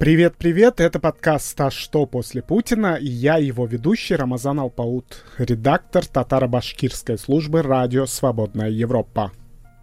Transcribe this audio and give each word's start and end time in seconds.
Привет-привет, 0.00 0.80
это 0.80 0.98
подкаст 0.98 1.60
«А 1.60 1.70
что 1.70 2.06
после 2.06 2.40
Путина?» 2.40 2.94
и 2.94 3.06
я 3.06 3.36
его 3.36 3.66
ведущий 3.66 4.16
Рамазан 4.16 4.58
Алпаут, 4.58 5.26
редактор 5.36 6.06
татаро-башкирской 6.06 7.18
службы 7.18 7.60
«Радио 7.60 8.06
Свободная 8.06 8.70
Европа». 8.70 9.30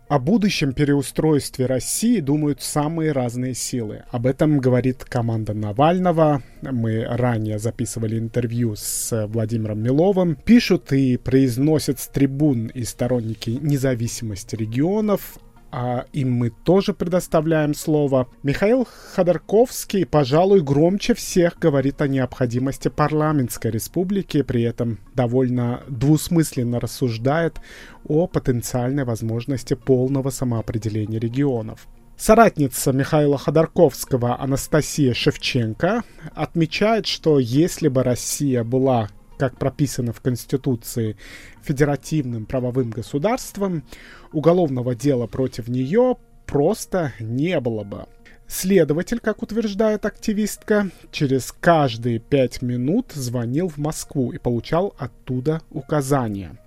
О 0.08 0.18
будущем 0.18 0.74
переустройстве 0.74 1.68
России 1.68 2.20
думают 2.20 2.64
самые 2.64 3.12
разные 3.12 3.54
силы. 3.54 4.06
Об 4.10 4.26
этом 4.26 4.58
говорит 4.58 5.04
команда 5.04 5.54
Навального. 5.54 6.42
Мы 6.64 7.06
ранее 7.08 7.60
записывали 7.60 8.18
интервью 8.18 8.76
с 8.76 9.28
Владимиром 9.28 9.84
Миловым. 9.84 10.36
Пишут 10.36 10.94
и 10.94 11.18
произносят 11.18 12.00
с 12.00 12.08
трибун 12.08 12.68
и 12.68 12.86
сторонники 12.86 13.52
независимости 13.62 14.56
регионов, 14.56 15.38
а 15.72 16.06
им 16.14 16.32
мы 16.32 16.50
тоже 16.50 16.94
предоставляем 16.94 17.74
слово. 17.74 18.28
Михаил 18.44 18.88
Ходорковский, 19.14 20.06
пожалуй, 20.06 20.62
громче 20.62 21.14
всех 21.14 21.60
говорит 21.60 22.02
о 22.02 22.08
необходимости 22.08 22.88
парламентской 22.88 23.72
республики, 23.72 24.42
при 24.42 24.64
этом 24.64 25.00
довольно 25.14 25.84
двусмысленно 25.88 26.80
рассуждает 26.80 27.60
о 28.08 28.28
потенциальной 28.28 29.04
возможности 29.04 29.74
полного 29.74 30.30
самоопределения 30.30 31.20
регионов. 31.20 31.88
Соратница 32.18 32.94
Михаила 32.94 33.38
Ходорковского 33.38 34.42
Анастасия 34.42 35.14
Шевченко 35.14 36.04
отмечает, 36.34 37.06
что 37.06 37.38
если 37.38 37.90
бы 37.90 38.02
Россия 38.02 38.64
была 38.64 39.10
как 39.38 39.58
прописано 39.58 40.14
в 40.14 40.22
Конституции, 40.22 41.18
федеративным 41.62 42.46
правовым 42.46 42.90
государством, 42.90 43.84
уголовного 44.32 44.96
дела 44.96 45.28
против 45.28 45.68
нее 45.68 46.18
просто 46.46 47.14
не 47.20 47.60
было 47.60 47.84
бы. 47.84 48.06
Следователь, 48.48 49.20
как 49.20 49.44
утверждает 49.44 50.06
активистка, 50.06 50.90
через 51.12 51.52
каждые 51.52 52.20
пять 52.20 52.62
минут 52.62 53.12
звонил 53.12 53.68
в 53.68 53.78
Москву 53.78 54.32
и 54.32 54.38
получал 54.38 54.96
оттуда 54.98 55.62
указания. 55.70 56.58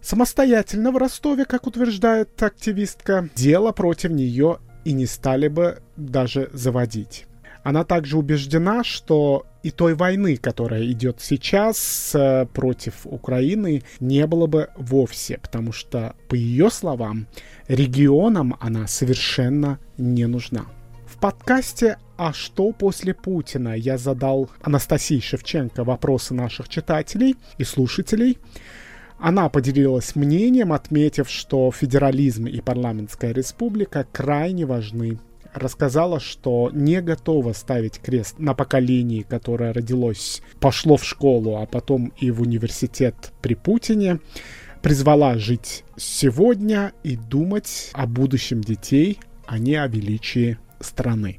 Самостоятельно 0.00 0.92
в 0.92 0.96
Ростове, 0.96 1.44
как 1.44 1.66
утверждает 1.66 2.40
активистка, 2.40 3.28
дело 3.34 3.72
против 3.72 4.10
нее 4.10 4.58
и 4.84 4.92
не 4.92 5.06
стали 5.06 5.48
бы 5.48 5.82
даже 5.96 6.50
заводить. 6.52 7.26
Она 7.64 7.82
также 7.84 8.18
убеждена, 8.18 8.84
что 8.84 9.46
и 9.62 9.70
той 9.70 9.94
войны, 9.94 10.36
которая 10.36 10.84
идет 10.84 11.22
сейчас 11.22 12.14
э, 12.14 12.44
против 12.52 13.06
Украины, 13.06 13.82
не 14.00 14.26
было 14.26 14.46
бы 14.46 14.68
вовсе, 14.76 15.38
потому 15.38 15.72
что, 15.72 16.14
по 16.28 16.34
ее 16.34 16.70
словам, 16.70 17.26
регионам 17.66 18.54
она 18.60 18.86
совершенно 18.86 19.78
не 19.96 20.26
нужна. 20.26 20.66
В 21.06 21.16
подкасте 21.16 21.96
«А 22.18 22.34
что 22.34 22.70
после 22.72 23.14
Путина?» 23.14 23.74
я 23.74 23.96
задал 23.96 24.50
Анастасии 24.60 25.20
Шевченко 25.20 25.84
вопросы 25.84 26.34
наших 26.34 26.68
читателей 26.68 27.36
и 27.56 27.64
слушателей. 27.64 28.36
Она 29.18 29.48
поделилась 29.48 30.14
мнением, 30.16 30.74
отметив, 30.74 31.30
что 31.30 31.72
федерализм 31.72 32.46
и 32.46 32.60
парламентская 32.60 33.32
республика 33.32 34.06
крайне 34.12 34.66
важны 34.66 35.18
рассказала, 35.54 36.20
что 36.20 36.70
не 36.72 37.00
готова 37.00 37.52
ставить 37.52 38.00
крест 38.00 38.38
на 38.38 38.54
поколении, 38.54 39.22
которое 39.22 39.72
родилось, 39.72 40.42
пошло 40.60 40.96
в 40.96 41.04
школу, 41.04 41.56
а 41.56 41.66
потом 41.66 42.12
и 42.18 42.30
в 42.30 42.42
университет 42.42 43.32
при 43.40 43.54
Путине, 43.54 44.18
призвала 44.82 45.38
жить 45.38 45.84
сегодня 45.96 46.92
и 47.02 47.16
думать 47.16 47.90
о 47.94 48.06
будущем 48.06 48.60
детей, 48.60 49.18
а 49.46 49.58
не 49.58 49.76
о 49.76 49.86
величии 49.86 50.58
страны. 50.80 51.38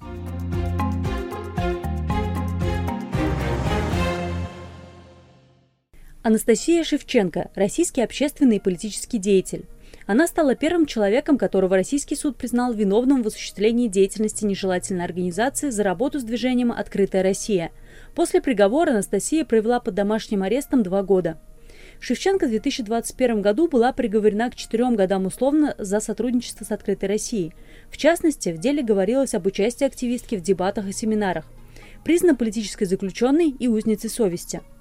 Анастасия 6.24 6.84
Шевченко, 6.84 7.52
российский 7.54 8.02
общественный 8.02 8.56
и 8.56 8.60
политический 8.60 9.20
деятель. 9.20 9.66
Она 10.08 10.28
стала 10.28 10.54
первым 10.54 10.86
человеком, 10.86 11.38
которого 11.38 11.76
российский 11.76 12.16
суд 12.16 12.38
признал 12.38 12.74
виновным 12.74 13.24
в 13.24 13.28
осуществлении 13.28 13.88
деятельности 13.88 14.46
нежелательной 14.46 15.04
организации 15.04 15.72
за 15.72 15.84
работу 15.84 16.20
с 16.20 16.24
движением 16.24 16.72
«Открытая 16.72 17.24
Россия». 17.24 17.72
После 18.14 18.40
приговора 18.40 18.92
Анастасия 18.92 19.44
провела 19.44 19.80
под 19.80 19.96
домашним 19.96 20.44
арестом 20.44 20.84
два 20.84 21.02
года. 21.02 21.40
Шевченко 22.00 22.46
в 22.46 22.50
2021 22.50 23.42
году 23.42 23.68
была 23.68 23.94
приговорена 23.94 24.52
к 24.52 24.56
четырем 24.56 24.96
годам 24.96 25.26
условно 25.26 25.74
за 25.80 26.00
сотрудничество 26.00 26.66
с 26.66 26.72
«Открытой 26.72 27.10
Россией». 27.10 27.54
В 27.90 27.98
частности, 27.98 28.50
в 28.50 28.60
деле 28.60 28.84
говорилось 28.84 29.34
об 29.34 29.48
участии 29.48 29.86
активистки 29.86 30.36
в 30.36 30.42
дебатах 30.42 30.88
и 30.88 30.94
семинарах. 30.94 31.46
Признана 32.04 32.36
политической 32.36 32.86
заключенной 32.86 33.50
и 33.50 33.68
узницей 33.68 34.12
совести– 34.12 34.62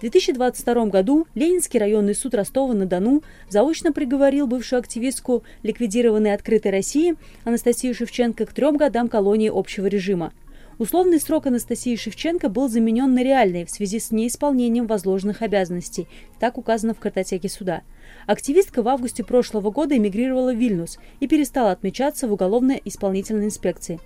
в 0.00 0.02
2022 0.02 0.86
году 0.86 1.26
Ленинский 1.34 1.78
районный 1.78 2.14
суд 2.14 2.34
Ростова-на-Дону 2.34 3.22
заочно 3.50 3.92
приговорил 3.92 4.46
бывшую 4.46 4.80
активистку 4.80 5.44
ликвидированной 5.62 6.32
«Открытой 6.32 6.72
России» 6.72 7.16
Анастасию 7.44 7.94
Шевченко 7.94 8.46
к 8.46 8.54
трем 8.54 8.78
годам 8.78 9.10
колонии 9.10 9.50
общего 9.54 9.84
режима. 9.84 10.32
Условный 10.78 11.20
срок 11.20 11.48
Анастасии 11.48 11.96
Шевченко 11.96 12.48
был 12.48 12.70
заменен 12.70 13.12
на 13.12 13.22
реальный 13.22 13.66
в 13.66 13.70
связи 13.70 14.00
с 14.00 14.10
неисполнением 14.10 14.86
возложенных 14.86 15.42
обязанностей, 15.42 16.08
так 16.38 16.56
указано 16.56 16.94
в 16.94 16.98
картотеке 16.98 17.50
суда. 17.50 17.82
Активистка 18.26 18.82
в 18.82 18.88
августе 18.88 19.22
прошлого 19.22 19.70
года 19.70 19.98
эмигрировала 19.98 20.54
в 20.54 20.56
Вильнюс 20.56 20.98
и 21.20 21.28
перестала 21.28 21.72
отмечаться 21.72 22.26
в 22.26 22.32
уголовной 22.32 22.80
исполнительной 22.86 23.44
инспекции. 23.44 24.00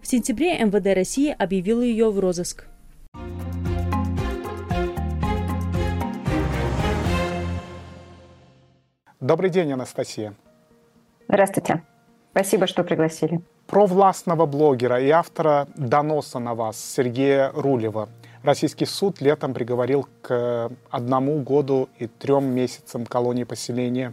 В 0.00 0.06
сентябре 0.06 0.58
МВД 0.64 0.86
России 0.94 1.36
объявила 1.38 1.82
ее 1.82 2.10
в 2.10 2.18
розыск. 2.18 2.64
Добрый 9.20 9.48
день, 9.48 9.72
Анастасия. 9.72 10.34
Здравствуйте. 11.28 11.82
Спасибо, 12.32 12.66
что 12.66 12.82
пригласили. 12.82 13.40
Про 13.68 13.86
властного 13.86 14.44
блогера 14.44 15.00
и 15.00 15.08
автора 15.08 15.68
доноса 15.76 16.40
на 16.40 16.54
вас 16.54 16.78
Сергея 16.78 17.52
Рулева. 17.54 18.08
Российский 18.42 18.86
суд 18.86 19.20
летом 19.20 19.54
приговорил 19.54 20.08
к 20.20 20.70
одному 20.90 21.40
году 21.40 21.88
и 21.98 22.08
трем 22.08 22.44
месяцам 22.46 23.06
колонии 23.06 23.44
поселения 23.44 24.12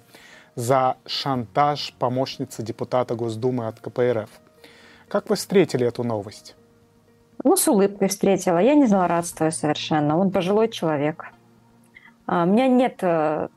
за 0.55 0.97
шантаж 1.05 1.93
помощницы 1.97 2.61
депутата 2.61 3.15
Госдумы 3.15 3.67
от 3.67 3.79
КПРФ. 3.79 4.29
Как 5.07 5.29
вы 5.29 5.35
встретили 5.35 5.85
эту 5.87 6.03
новость? 6.03 6.55
Ну, 7.43 7.57
с 7.57 7.67
улыбкой 7.67 8.07
встретила. 8.07 8.59
Я 8.59 8.75
не 8.75 8.85
злорадствую 8.85 9.51
совершенно. 9.51 10.17
Он 10.17 10.31
пожилой 10.31 10.69
человек. 10.69 11.25
А, 12.27 12.43
у 12.43 12.45
меня 12.45 12.67
нет 12.67 12.99
э, 13.01 13.47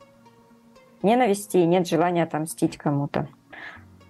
ненависти 1.05 1.59
и 1.59 1.67
нет 1.67 1.87
желания 1.87 2.25
отомстить 2.25 2.77
кому-то. 2.77 3.29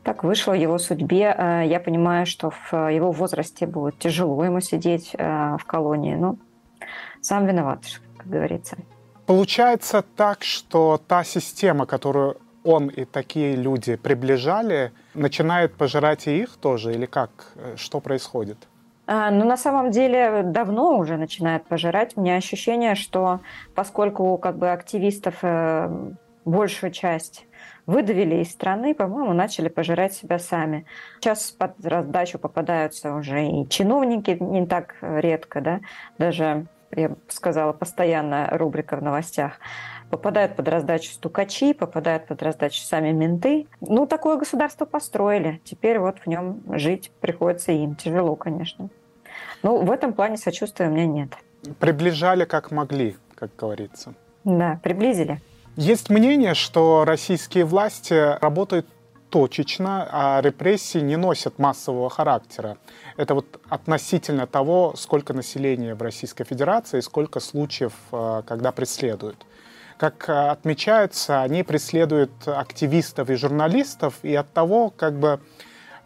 Так 0.05 0.23
вышло 0.23 0.53
в 0.53 0.57
его 0.57 0.79
судьбе. 0.79 1.35
Э, 1.37 1.63
я 1.67 1.81
понимаю, 1.81 2.27
что 2.27 2.51
в 2.51 2.73
его 2.91 3.11
возрасте 3.11 3.67
будет 3.67 3.99
тяжело 3.99 4.45
ему 4.45 4.61
сидеть 4.61 5.15
э, 5.15 5.57
в 5.59 5.65
колонии. 5.65 6.15
Ну, 6.15 6.39
сам 7.23 7.47
виноват, 7.47 7.81
как 8.19 8.29
говорится. 8.29 8.77
Получается 9.27 10.03
так, 10.17 10.45
что 10.45 11.01
та 11.09 11.25
система, 11.25 11.87
которую 11.87 12.37
он 12.65 12.89
и 12.89 13.07
такие 13.07 13.57
люди 13.57 13.97
приближали, 13.97 14.93
начинает 15.15 15.75
пожирать 15.75 16.27
и 16.27 16.43
их 16.43 16.57
тоже? 16.57 16.93
Или 16.93 17.07
как? 17.07 17.31
Э, 17.57 17.77
что 17.77 18.01
происходит? 18.01 18.59
А, 19.07 19.31
ну, 19.31 19.47
на 19.47 19.57
самом 19.57 19.91
деле, 19.91 20.43
давно 20.45 20.99
уже 20.99 21.17
начинает 21.17 21.65
пожирать. 21.65 22.13
У 22.17 22.21
меня 22.21 22.37
ощущение, 22.37 22.95
что 22.95 23.41
поскольку 23.75 24.37
как 24.39 24.59
бы 24.59 24.71
активистов 24.71 25.35
большую 26.45 26.93
часть 26.93 27.47
выдавили 27.87 28.37
из 28.37 28.51
страны, 28.51 28.95
по-моему, 28.95 29.33
начали 29.33 29.69
пожирать 29.69 30.15
себя 30.15 30.39
сами. 30.39 30.87
Сейчас 31.21 31.51
под 31.51 31.85
раздачу 31.85 32.39
попадаются 32.39 33.15
уже 33.15 33.47
и 33.47 33.69
чиновники 33.69 34.37
не 34.41 34.67
так 34.67 34.97
редко, 35.01 35.61
да, 35.61 35.81
даже, 36.19 36.67
я 36.93 37.11
бы 37.11 37.17
сказала, 37.29 37.73
постоянная 37.73 38.49
рубрика 38.57 38.97
в 38.97 39.03
новостях. 39.03 39.59
Попадают 40.11 40.55
под 40.55 40.69
раздачу 40.69 41.11
стукачи, 41.11 41.73
попадают 41.73 42.27
под 42.27 42.43
раздачу 42.43 42.81
сами 42.83 43.11
менты. 43.11 43.67
Ну, 43.81 44.07
такое 44.07 44.37
государство 44.37 44.85
построили. 44.85 45.61
Теперь 45.65 45.99
вот 45.99 46.19
в 46.21 46.27
нем 46.27 46.63
жить 46.77 47.11
приходится 47.21 47.73
им. 47.73 47.97
Тяжело, 47.97 48.37
конечно. 48.37 48.91
Ну, 49.63 49.79
в 49.83 49.91
этом 49.91 50.13
плане 50.13 50.37
сочувствия 50.37 50.87
у 50.87 50.91
меня 50.91 51.07
нет. 51.07 51.31
Приближали 51.81 52.45
как 52.45 52.71
могли, 52.71 53.17
как 53.35 53.57
говорится. 53.57 54.15
Да, 54.45 54.79
приблизили. 54.83 55.41
Есть 55.77 56.09
мнение, 56.09 56.55
что 56.55 57.05
российские 57.05 57.65
власти 57.65 58.39
работают 58.41 58.87
точечно, 59.29 60.09
а 60.13 60.41
репрессии 60.41 60.99
не 60.99 61.17
носят 61.17 61.59
массового 61.59 62.09
характера. 62.09 62.77
Это 63.17 63.35
вот 63.35 63.61
относительно 63.69 64.47
того, 64.47 64.95
сколько 64.97 65.33
населения 65.33 65.97
в 65.97 66.03
Российской 66.03 66.45
Федерации 66.45 66.99
и 66.99 67.03
сколько 67.03 67.41
случаев, 67.41 67.93
э, 68.13 68.43
когда 68.47 68.71
преследуют. 68.71 69.45
Как 69.97 70.29
э, 70.29 70.33
отмечается, 70.33 71.43
они 71.43 71.65
преследуют 71.65 72.31
активистов 72.47 73.29
и 73.29 73.35
журналистов, 73.35 74.15
и 74.23 74.33
от 74.37 74.53
того 74.53 74.91
как 74.91 75.19
бы 75.19 75.41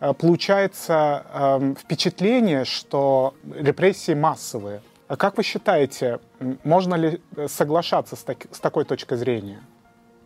э, 0.00 0.14
получается 0.14 1.26
эм, 1.35 1.76
впечатление, 1.76 2.64
что 2.64 3.35
репрессии 3.55 4.14
массовые. 4.14 4.81
А 5.09 5.17
как 5.17 5.37
вы 5.37 5.43
считаете, 5.43 6.21
можно 6.64 6.94
ли 6.94 7.20
соглашаться 7.46 8.17
с, 8.17 8.23
так, 8.23 8.46
с 8.50 8.61
такой 8.61 8.85
точкой 8.85 9.17
зрения? 9.17 9.61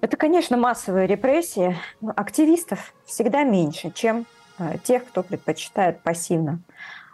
Это, 0.01 0.17
конечно, 0.17 0.57
массовые 0.57 1.07
репрессии. 1.07 1.77
Активистов 2.17 2.93
всегда 3.05 3.45
меньше, 3.45 3.91
чем 3.91 4.27
тех, 4.85 5.05
кто 5.07 5.23
предпочитает 5.23 6.03
пассивно 6.03 6.61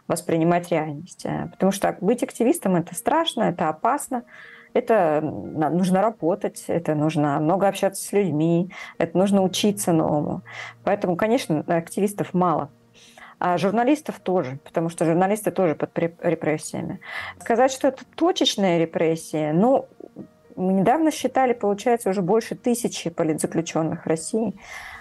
воспринимать 0.06 0.71
реальность. 0.71 1.27
Потому 1.53 1.71
что 1.71 1.97
быть 2.00 2.23
активистом– 2.23 2.77
это 2.77 2.95
страшно, 2.95 3.43
это 3.43 3.69
опасно 3.69 4.25
это 4.75 5.21
нужно 5.23 6.03
работать, 6.03 6.65
это 6.67 6.95
нужно 6.95 7.39
много 7.41 7.69
общаться 7.69 8.03
с 8.05 8.12
людьми, 8.12 8.71
это 8.99 9.17
нужно 9.17 9.43
учиться 9.43 9.93
новому. 9.93 10.43
Поэтому, 10.85 11.17
конечно, 11.17 11.65
активистов 11.67 12.35
мало. 12.35 12.71
А 13.38 13.56
журналистов 13.56 14.19
тоже, 14.20 14.58
потому 14.64 14.88
что 14.88 15.05
журналисты 15.05 15.50
тоже 15.50 15.75
под 15.75 15.96
репрессиями. 15.96 17.00
Сказать, 17.40 17.70
что 17.70 17.88
это 17.88 18.05
точечная 18.17 18.79
репрессия, 18.79 19.52
ну, 19.52 19.87
мы 20.56 20.73
недавно 20.73 21.12
считали, 21.12 21.52
получается, 21.52 22.11
уже 22.11 22.20
больше 22.20 22.56
тысячи 22.56 23.11
политзаключенных 23.11 24.06
России. 24.06 24.55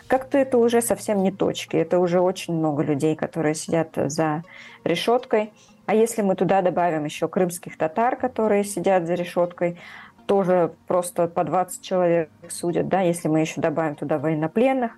Как-то 0.05 0.37
это 0.37 0.59
уже 0.59 0.81
совсем 0.81 1.23
не 1.23 1.31
точки. 1.31 1.75
Это 1.75 1.99
уже 1.99 2.21
очень 2.21 2.53
много 2.53 2.83
людей, 2.83 3.15
которые 3.15 3.55
сидят 3.55 3.89
за 3.95 4.43
решеткой. 4.83 5.51
А 5.87 5.95
если 5.95 6.21
мы 6.21 6.35
туда 6.35 6.61
добавим 6.61 7.05
еще 7.05 7.27
крымских 7.27 7.75
татар, 7.77 8.17
которые 8.17 8.63
сидят 8.63 9.07
за 9.07 9.15
решеткой, 9.15 9.79
тоже 10.27 10.73
просто 10.85 11.27
по 11.27 11.43
20 11.43 11.81
человек 11.81 12.29
судят, 12.49 12.87
да, 12.87 13.01
если 13.01 13.27
мы 13.27 13.39
еще 13.39 13.59
добавим 13.59 13.95
туда 13.95 14.19
военнопленных, 14.19 14.91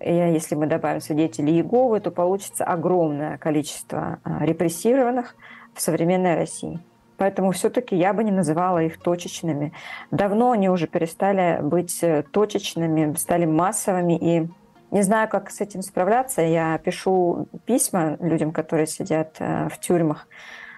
если 0.00 0.54
мы 0.54 0.66
добавим 0.66 1.00
свидетелей 1.00 1.54
Иеговы, 1.54 2.00
то 2.00 2.10
получится 2.10 2.64
огромное 2.64 3.38
количество 3.38 4.18
а, 4.24 4.44
репрессированных 4.44 5.36
в 5.74 5.80
современной 5.80 6.34
России. 6.34 6.80
Поэтому 7.16 7.52
все-таки 7.52 7.96
я 7.96 8.12
бы 8.12 8.24
не 8.24 8.32
называла 8.32 8.82
их 8.82 9.00
точечными. 9.00 9.72
Давно 10.10 10.50
они 10.50 10.68
уже 10.68 10.86
перестали 10.86 11.60
быть 11.62 12.02
э, 12.02 12.24
точечными, 12.24 13.14
стали 13.14 13.44
массовыми 13.44 14.18
и 14.18 14.48
не 14.90 15.02
знаю, 15.02 15.28
как 15.28 15.50
с 15.50 15.60
этим 15.60 15.82
справляться. 15.82 16.42
Я 16.42 16.78
пишу 16.78 17.48
письма 17.66 18.16
людям, 18.20 18.52
которые 18.52 18.86
сидят 18.86 19.36
э, 19.38 19.68
в 19.68 19.78
тюрьмах 19.78 20.28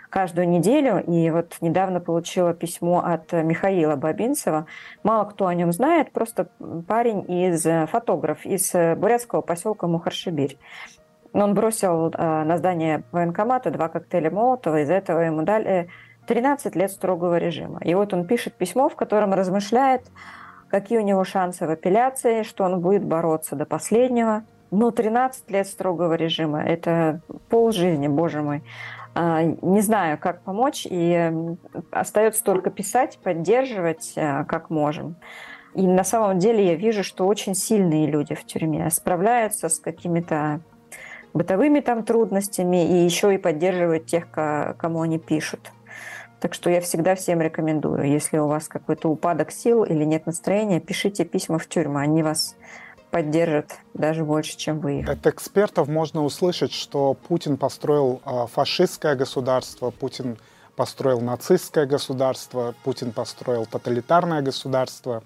каждую 0.08 0.49
неделю. 0.49 1.03
И 1.06 1.31
вот 1.31 1.56
недавно 1.61 2.00
получила 2.00 2.55
письмо 2.55 3.03
от 3.05 3.32
Михаила 3.32 3.97
Бабинцева. 3.97 4.67
Мало 5.03 5.25
кто 5.25 5.47
о 5.47 5.55
нем 5.55 5.73
знает, 5.73 6.12
просто 6.12 6.49
парень 6.87 7.25
из 7.29 7.64
э, 7.67 7.87
фотограф 7.87 8.44
из 8.44 8.75
э, 8.75 8.97
бурятского 8.97 9.41
поселка 9.41 9.87
Мухаршибирь. 9.87 10.58
Он 11.32 11.53
бросил 11.53 12.11
на 12.17 12.56
здание 12.56 13.03
военкомата 13.12 13.70
два 13.70 13.88
коктейля 13.88 14.31
Молотова, 14.31 14.81
из-за 14.81 14.94
этого 14.94 15.20
ему 15.20 15.43
дали 15.43 15.91
13 16.26 16.75
лет 16.76 16.91
строгого 16.91 17.37
режима. 17.37 17.79
И 17.85 17.94
вот 17.94 18.14
он 18.14 18.26
пишет 18.26 18.55
письмо, 18.55 18.88
в 18.88 18.97
котором 18.97 19.35
размышляет 19.35 20.02
какие 20.69 20.99
у 20.99 21.02
него 21.02 21.25
шансы 21.25 21.67
в 21.67 21.70
апелляции, 21.70 22.43
что 22.43 22.64
он 22.64 22.81
будет 22.81 23.05
бороться 23.05 23.56
до 23.56 23.67
последнего. 23.67 24.44
Но 24.70 24.91
13 24.91 25.50
лет 25.50 25.67
строгого 25.67 26.14
режима– 26.14 26.62
это 26.64 27.20
полжизни, 27.49 28.09
боже 28.09 28.43
мой. 28.43 28.62
А, 29.18 29.42
не 29.42 29.80
знаю, 29.80 30.18
как 30.18 30.42
помочь, 30.42 30.86
и 30.88 31.32
остается 31.90 32.44
только 32.44 32.68
писать, 32.68 33.18
поддерживать, 33.22 34.12
а, 34.14 34.44
как 34.44 34.68
можем. 34.68 35.16
И 35.72 35.86
на 35.86 36.04
самом 36.04 36.38
деле 36.38 36.66
я 36.66 36.74
вижу, 36.74 37.02
что 37.02 37.26
очень 37.26 37.54
сильные 37.54 38.06
люди 38.06 38.34
в 38.34 38.44
тюрьме 38.44 38.90
справляются 38.90 39.70
с 39.70 39.78
какими-то 39.78 40.60
бытовыми 41.32 41.80
там 41.80 42.04
трудностями 42.04 42.86
и 42.86 43.04
еще 43.04 43.34
и 43.34 43.38
поддерживают 43.38 44.04
тех, 44.04 44.30
кому 44.30 45.00
они 45.00 45.18
пишут. 45.18 45.72
Так 46.38 46.52
что 46.52 46.68
я 46.68 46.82
всегда 46.82 47.14
всем 47.14 47.40
рекомендую, 47.40 48.02
если 48.02 48.36
у 48.36 48.46
вас 48.46 48.68
какой-то 48.68 49.08
упадок 49.08 49.50
сил 49.50 49.84
или 49.84 50.04
нет 50.04 50.26
настроения, 50.26 50.78
пишите 50.78 51.24
письма 51.24 51.58
в 51.58 51.66
тюрьму, 51.66 51.96
они 51.96 52.22
вас 52.22 52.54
поддержат 53.16 53.78
даже 53.94 54.24
больше, 54.24 54.58
чем 54.58 54.80
вы 54.80 55.00
их. 55.00 55.08
От 55.08 55.26
экспертов 55.26 55.88
можно 55.88 56.22
услышать, 56.22 56.70
что 56.70 57.14
Путин 57.14 57.56
построил 57.56 58.20
а, 58.26 58.46
фашистское 58.46 59.14
государство, 59.14 59.90
Путин 59.90 60.36
построил 60.76 61.22
нацистское 61.22 61.86
государство, 61.86 62.74
Путин 62.84 63.12
построил 63.12 63.64
тоталитарное 63.64 64.42
государство. 64.42 65.22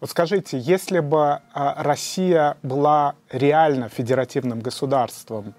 Вот 0.00 0.10
скажите, 0.10 0.58
если 0.58 1.00
бы 1.00 1.40
а, 1.54 1.82
Россия 1.82 2.58
была 2.62 3.14
реально 3.30 3.88
федеративным 3.88 4.60
государством, 4.60 5.54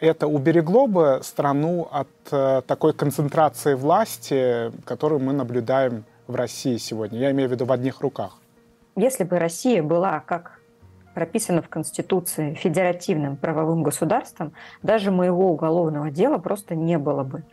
это 0.00 0.26
уберегло 0.26 0.86
бы 0.86 1.20
страну 1.22 1.88
от 1.90 2.08
э, 2.30 2.60
такой 2.66 2.92
концентрации 2.92 3.72
власти, 3.72 4.70
которую 4.84 5.20
мы 5.20 5.32
наблюдаем 5.32 6.04
в 6.26 6.34
России 6.34 6.76
сегодня. 6.76 7.18
Я 7.18 7.30
имею 7.30 7.48
в 7.48 7.52
виду 7.52 7.64
в 7.64 7.72
одних 7.72 8.00
руках. 8.00 8.36
Если 8.96 9.24
бы 9.24 9.38
Россия 9.38 9.82
была, 9.82 10.20
как 10.20 10.59
прописано 11.14 11.62
в 11.62 11.68
Конституции, 11.68 12.54
федеративным 12.54 13.36
правовым 13.36 13.82
государством, 13.82 14.52
даже 14.82 15.10
моего 15.10 15.50
уголовного 15.50 16.10
дела 16.10 16.38
просто 16.38 16.74
не 16.74 16.98
было 16.98 17.22
бы 17.22 17.44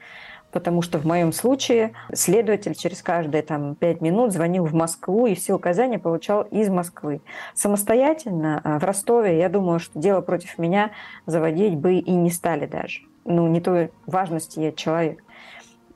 потому 0.52 0.82
что 0.82 0.98
в 0.98 1.06
моем 1.06 1.34
случае 1.34 1.94
следователь 2.14 2.74
через 2.74 3.02
каждые 3.02 3.44
там, 3.44 3.76
пять 3.76 4.02
минут 4.02 4.32
звонил 4.32 4.66
в 4.66 4.74
Москву 4.74 5.28
и 5.28 5.36
все 5.36 5.54
указания 5.54 6.00
получал 6.00 6.44
из 6.44 6.70
Москвы. 6.70 7.22
Самостоятельно 7.54 8.62
а, 8.64 8.80
в 8.80 8.84
Ростове, 8.84 9.38
я 9.38 9.50
думаю, 9.50 9.80
что 9.80 10.00
дело 10.00 10.22
против 10.22 10.58
меня 10.58 10.92
заводить 11.26 11.76
бы 11.76 11.96
и 11.96 12.12
не 12.12 12.30
стали 12.32 12.66
даже. 12.66 13.02
Ну, 13.26 13.48
не 13.48 13.62
той 13.62 13.92
важности 14.06 14.60
я 14.60 14.72
человек. 14.72 15.24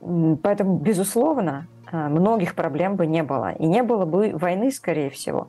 Поэтому, 0.00 0.76
безусловно, 0.76 1.66
а, 1.90 2.08
многих 2.08 2.54
проблем 2.54 2.96
бы 2.96 3.06
не 3.06 3.22
было. 3.22 3.52
И 3.52 3.66
не 3.66 3.82
было 3.82 4.04
бы 4.04 4.32
войны, 4.34 4.70
скорее 4.70 5.10
всего, 5.10 5.48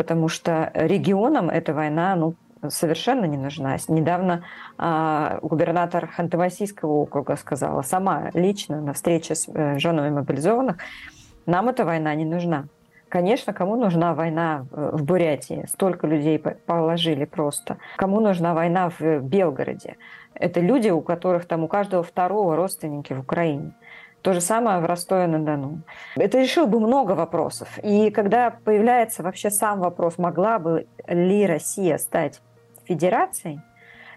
потому 0.00 0.28
что 0.28 0.70
регионам 0.72 1.50
эта 1.50 1.74
война 1.74 2.16
ну, 2.16 2.34
совершенно 2.68 3.26
не 3.26 3.36
нужна. 3.36 3.76
Недавно 3.88 4.44
э, 4.78 5.38
губернатор 5.42 6.08
Ханты-Мансийского 6.16 6.86
округа 6.86 7.36
сказала 7.36 7.82
сама 7.82 8.30
лично 8.32 8.80
на 8.80 8.94
встрече 8.94 9.34
с 9.34 9.46
э, 9.46 9.78
женами 9.78 10.08
мобилизованных, 10.08 10.78
нам 11.44 11.68
эта 11.68 11.84
война 11.84 12.14
не 12.14 12.24
нужна. 12.24 12.64
Конечно, 13.10 13.52
кому 13.52 13.76
нужна 13.76 14.14
война 14.14 14.64
в 14.70 15.04
Бурятии? 15.04 15.66
Столько 15.68 16.06
людей 16.06 16.38
положили 16.38 17.26
просто. 17.26 17.76
Кому 17.96 18.20
нужна 18.20 18.54
война 18.54 18.88
в 18.88 19.20
Белгороде? 19.20 19.96
Это 20.32 20.60
люди, 20.60 20.88
у 20.88 21.02
которых 21.02 21.44
там 21.44 21.64
у 21.64 21.68
каждого 21.68 22.02
второго 22.02 22.56
родственники 22.56 23.12
в 23.12 23.20
Украине. 23.20 23.74
То 24.22 24.32
же 24.34 24.40
самое 24.40 24.80
в 24.80 24.84
Ростове-на-Дону. 24.84 25.80
Это 26.16 26.38
решило 26.38 26.66
бы 26.66 26.78
много 26.78 27.12
вопросов. 27.12 27.78
И 27.82 28.10
когда 28.10 28.50
появляется 28.50 29.22
вообще 29.22 29.50
сам 29.50 29.80
вопрос, 29.80 30.18
могла 30.18 30.58
бы 30.58 30.86
ли 31.08 31.46
Россия 31.46 31.96
стать 31.96 32.40
федерацией, 32.84 33.60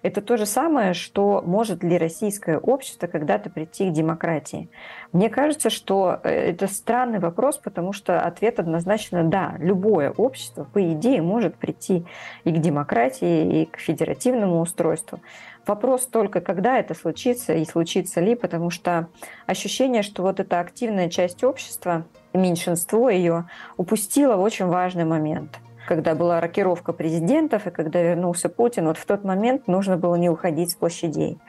это 0.03 0.21
то 0.21 0.35
же 0.35 0.45
самое, 0.45 0.93
что 0.93 1.41
может 1.45 1.81
ли 1.81 1.97
российское 1.97 2.57
общество 2.57 3.07
когда-то 3.07 3.49
прийти 3.49 3.89
к 3.89 3.93
демократии. 3.93 4.69
Мне 5.13 5.29
кажется, 5.29 5.69
что 5.69 6.19
э, 6.23 6.29
это 6.29 6.67
странный 6.67 7.19
вопрос, 7.19 7.57
потому 7.57 7.93
что 7.93 8.19
ответ 8.19 8.59
однозначно 8.59 9.23
да. 9.23 9.55
Любое 9.59 10.11
общество, 10.11 10.65
по 10.65 10.91
идее, 10.91 11.21
может 11.21 11.55
прийти 11.55 12.05
и 12.43 12.51
к 12.51 12.57
демократии, 12.57 13.61
и 13.61 13.65
к 13.65 13.79
федеративному 13.79 14.59
устройству. 14.59 15.21
Вопрос 15.65 16.05
только, 16.05 16.41
когда 16.41 16.77
это 16.77 16.93
случится 16.93 17.53
и 17.53 17.65
случится 17.65 18.19
ли, 18.19 18.35
потому 18.35 18.69
что 18.69 19.07
ощущение, 19.45 20.03
что 20.03 20.21
вот 20.23 20.39
эта 20.39 20.59
активная 20.59 21.09
часть 21.09 21.43
общества, 21.43 22.05
меньшинство 22.33 23.09
ее, 23.09 23.47
упустило 23.77 24.35
очень 24.35 24.65
важный 24.65 25.05
момент– 25.05 25.59
когда 25.85 26.15
была 26.15 26.39
рокировка 26.39 26.93
президентов 26.93 27.67
и 27.67 27.71
когда 27.71 28.01
вернулся 28.01 28.49
Путин, 28.49 28.85
вот 28.87 28.97
в 28.97 29.05
тот 29.05 29.23
момент 29.23 29.67
нужно 29.67 29.97
было 29.97 30.15
не 30.15 30.29
уходить 30.29 30.71
с 30.71 30.75
площадей. 30.75 31.39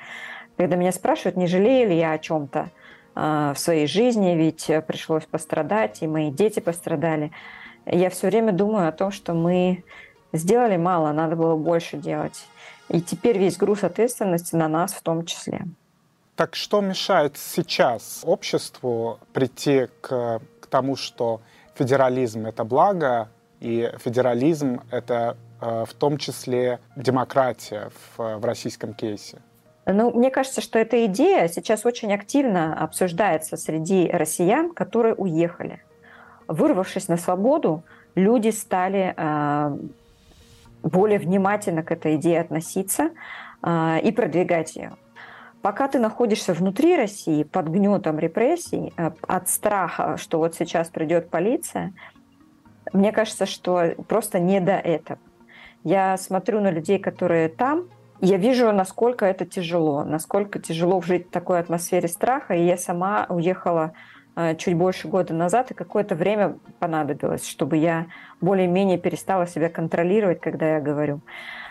Когда 0.56 0.76
меня 0.76 0.92
спрашивают, 0.92 1.36
не 1.36 1.46
жалею 1.46 1.88
ли 1.88 1.96
я 1.96 2.12
о 2.12 2.18
чем-то 2.18 2.70
э, 3.14 3.52
в 3.54 3.58
своей 3.58 3.86
жизни, 3.86 4.34
ведь 4.34 4.70
пришлось 4.86 5.24
пострадать, 5.24 6.02
и 6.02 6.06
мои 6.06 6.30
дети 6.30 6.60
пострадали, 6.60 7.32
я 7.86 8.08
все 8.10 8.28
время 8.28 8.52
думаю 8.52 8.88
о 8.88 8.92
том, 8.92 9.10
что 9.10 9.34
мы 9.34 9.84
сделали 10.34 10.76
мало, 10.76 11.12
надо 11.12 11.36
было 11.36 11.56
больше 11.56 11.96
делать. 11.96 12.46
И 12.88 13.00
теперь 13.00 13.38
весь 13.38 13.56
груз 13.56 13.82
ответственности 13.82 14.54
на 14.54 14.68
нас 14.68 14.92
в 14.92 15.02
том 15.02 15.24
числе. 15.24 15.62
Так 16.36 16.56
что 16.56 16.80
мешает 16.80 17.36
сейчас 17.38 18.22
обществу 18.24 19.18
прийти 19.32 19.86
к, 20.00 20.40
к 20.60 20.66
тому, 20.66 20.96
что 20.96 21.40
федерализм— 21.74 22.46
это 22.46 22.64
благо, 22.64 23.28
и 23.60 23.90
федерализм— 23.98 24.80
это 24.90 25.36
э, 25.60 25.84
в 25.86 25.94
том 25.94 26.18
числе 26.18 26.80
демократия 26.96 27.90
в, 28.16 28.38
в 28.38 28.44
российском 28.44 28.94
кейсе. 28.94 29.38
Ну, 29.86 30.10
мне 30.10 30.30
кажется, 30.30 30.60
что 30.60 30.78
эта 30.78 31.04
идея 31.06 31.46
сейчас 31.48 31.86
очень 31.86 32.12
активно 32.12 32.76
обсуждается 32.78 33.56
среди 33.56 34.08
россиян, 34.08 34.72
которые 34.72 35.14
уехали. 35.14 35.82
Вырвавшись 36.48 37.08
на 37.08 37.16
свободу, 37.16 37.84
люди 38.14 38.48
стали 38.48 39.14
э, 39.16 39.78
более 40.84 41.18
внимательно 41.18 41.82
к 41.82 41.90
этой 41.90 42.16
идее 42.16 42.40
относиться. 42.40 43.10
и 43.66 44.12
продвигать 44.14 44.76
ее. 44.76 44.92
Пока 45.64 45.88
ты 45.88 45.98
находишься 45.98 46.52
внутри 46.52 46.94
России 46.94 47.42
под 47.42 47.68
гнетом 47.68 48.18
репрессий, 48.18 48.92
э, 48.98 49.12
от 49.26 49.48
страха, 49.48 50.18
что 50.18 50.36
вот 50.36 50.54
сейчас 50.54 50.90
придет 50.90 51.30
полиция, 51.30 51.94
мне 52.92 53.12
кажется, 53.12 53.46
что 53.46 53.94
просто 54.06 54.38
не 54.38 54.60
до 54.60 54.74
этого. 54.74 55.18
Я 55.82 56.18
смотрю 56.18 56.60
на 56.60 56.70
людей, 56.70 56.98
которые 56.98 57.48
там, 57.48 57.88
я 58.20 58.36
вижу, 58.36 58.70
насколько 58.72 59.24
это 59.24 59.46
тяжело, 59.46 60.04
насколько 60.04 60.58
тяжело 60.58 61.00
жить 61.00 61.28
в 61.28 61.30
такой 61.30 61.60
атмосфере 61.60 62.08
страха. 62.08 62.52
И 62.52 62.66
я 62.66 62.76
сама 62.76 63.24
уехала 63.30 63.94
э, 63.94 64.13
чуть 64.58 64.74
больше 64.74 65.08
года 65.08 65.32
назад, 65.34 65.70
и 65.70 65.74
какое-то 65.74 66.14
время 66.14 66.58
понадобилось, 66.78 67.48
чтобы 67.48 67.76
я 67.76 68.06
более-менее 68.40 68.98
перестала 68.98 69.46
себя 69.46 69.68
контролировать, 69.68 70.40
когда 70.40 70.74
я 70.74 70.80
говорю. 70.80 71.20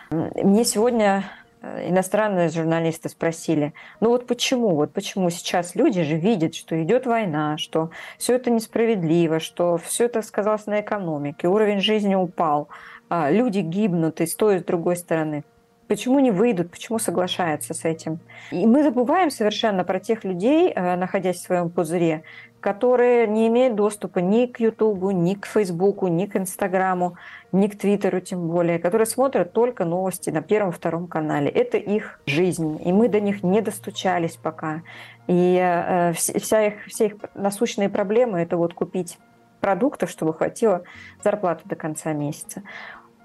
Мне 0.09 0.63
сегодня 0.63 1.23
Э, 1.63 1.89
иностранные 1.89 2.49
журналисты 2.49 3.07
спросили, 3.07 3.73
ну 4.01 4.09
вот 4.09 4.27
почему, 4.27 4.75
вот 4.75 4.91
почему 4.91 5.29
сейчас 5.29 5.75
люди 5.75 6.03
же 6.03 6.17
видят, 6.17 6.55
что 6.55 6.81
идет 6.83 7.05
война, 7.05 7.57
что 7.57 7.89
все 8.17 8.35
это 8.35 8.51
несправедливо, 8.51 9.39
что 9.39 9.77
все 9.77 10.05
это 10.05 10.21
сказалось 10.21 10.65
на 10.65 10.81
экономике, 10.81 11.47
уровень 11.47 11.79
жизни 11.79 12.15
упал, 12.15 12.67
а 13.09 13.31
люди 13.31 13.59
гибнут 13.59 14.19
и 14.19 14.25
с 14.25 14.35
той, 14.35 14.57
и 14.57 14.59
с 14.59 14.63
другой 14.63 14.97
стороны. 14.97 15.45
Почему 15.87 16.19
не 16.19 16.31
выйдут, 16.31 16.71
почему 16.71 16.97
соглашаются 16.97 17.73
с 17.73 17.83
этим? 17.85 18.19
И 18.51 18.65
мы 18.65 18.83
забываем 18.83 19.29
совершенно 19.29 19.83
про 19.83 19.99
тех 19.99 20.23
людей, 20.23 20.71
э, 20.73 20.95
находясь 20.95 21.37
в 21.37 21.41
своем 21.41 21.69
пузыре, 21.69 22.23
которые 22.61 23.27
не 23.27 23.47
имеют 23.47 23.75
доступа 23.75 24.19
ни 24.19 24.45
к 24.45 24.61
Ютубу, 24.61 25.11
ни 25.11 25.33
к 25.33 25.45
Фейсбуку, 25.45 26.07
ни 26.07 26.25
к 26.25 26.37
Инстаграму, 26.37 27.17
ни 27.51 27.67
к 27.67 27.77
Твиттеру 27.77 28.21
тем 28.21 28.47
более, 28.47 28.79
которые 28.79 29.05
смотрят 29.05 29.51
только 29.51 29.83
новости 29.83 30.29
на 30.29 30.41
первом-втором 30.41 31.07
канале. 31.07 31.49
Это 31.49 31.77
их 31.77 32.21
жизнь, 32.25 32.81
и 32.83 32.93
мы 32.93 33.09
до 33.09 33.19
них 33.19 33.43
не 33.43 33.59
достучались 33.59 34.37
пока. 34.37 34.83
И 35.27 35.59
э, 35.61 36.13
вся 36.13 36.67
их, 36.67 36.85
все 36.87 37.07
их 37.07 37.15
насущные 37.35 37.89
проблемы– 37.89 38.39
это 38.41 38.55
вот 38.55 38.73
купить 38.73 39.17
продуктов, 39.59 40.09
чтобы 40.09 40.33
хватило 40.33 40.83
зарплаты 41.23 41.63
до 41.65 41.75
конца 41.75 42.13
месяца. 42.13 42.63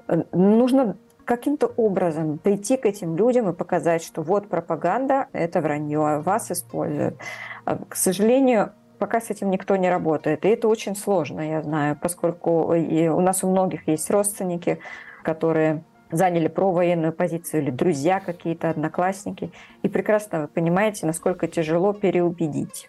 Э, 0.09 0.23
нужно 0.33 0.97
каким-то 1.29 1.67
образом 1.67 2.39
прийти 2.39 2.79
к 2.79 2.87
этим 2.87 3.15
людям 3.15 3.51
и 3.51 3.53
показать, 3.53 4.03
что 4.03 4.23
вот 4.23 4.49
пропаганда– 4.49 5.27
это 5.35 5.61
вранье, 5.61 6.23
вас 6.23 6.51
используют. 6.51 7.19
А, 7.67 7.77
к 7.77 7.97
сожалению, 7.97 8.73
пока 8.99 9.21
с 9.21 9.29
этим 9.29 9.51
никто 9.51 9.77
не 9.77 9.91
работает. 9.91 10.47
И 10.47 10.49
это 10.49 10.69
очень 10.69 10.97
сложно, 10.97 11.43
я 11.43 11.61
знаю, 11.61 11.99
поскольку 12.01 12.73
и 12.73 13.09
у 13.09 13.21
нас 13.21 13.45
у 13.45 13.51
многих 13.51 13.87
есть 13.89 14.11
родственники, 14.11 14.79
которые 15.23 15.85
заняли 16.11 16.49
провоенную 16.49 17.13
позицию 17.13 17.63
или 17.63 17.71
друзья 17.71 18.21
какие-то, 18.21 18.71
одноклассники. 18.71 19.53
И 19.83 19.89
прекрасно 19.89 20.41
вы 20.41 20.49
понимаете, 20.49 21.05
насколько 21.05 21.47
тяжело 21.47 21.93
переубедить. 21.93 22.89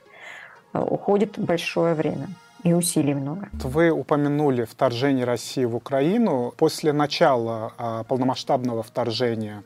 Уходит 0.74 1.38
большое 1.38 1.93
время 1.93 2.29
и 2.63 2.74
усилий 2.74 3.13
много. 3.13 3.50
Вы 3.54 3.89
упомянули 3.89 4.66
вторжение 4.66 5.25
России 5.25 5.66
в 5.66 5.75
Украину. 5.75 6.54
После 6.58 6.94
начала 6.94 7.74
а, 7.78 8.04
полномасштабного 8.04 8.84
вторжения 8.84 9.63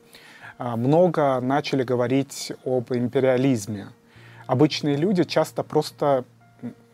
а, 0.58 0.76
много 0.76 1.40
начали 1.40 1.82
говорить 1.82 2.52
об 2.64 2.92
империализме. 2.92 3.88
Обычные 4.46 4.96
люди 4.96 5.24
часто 5.24 5.62
просто 5.62 6.24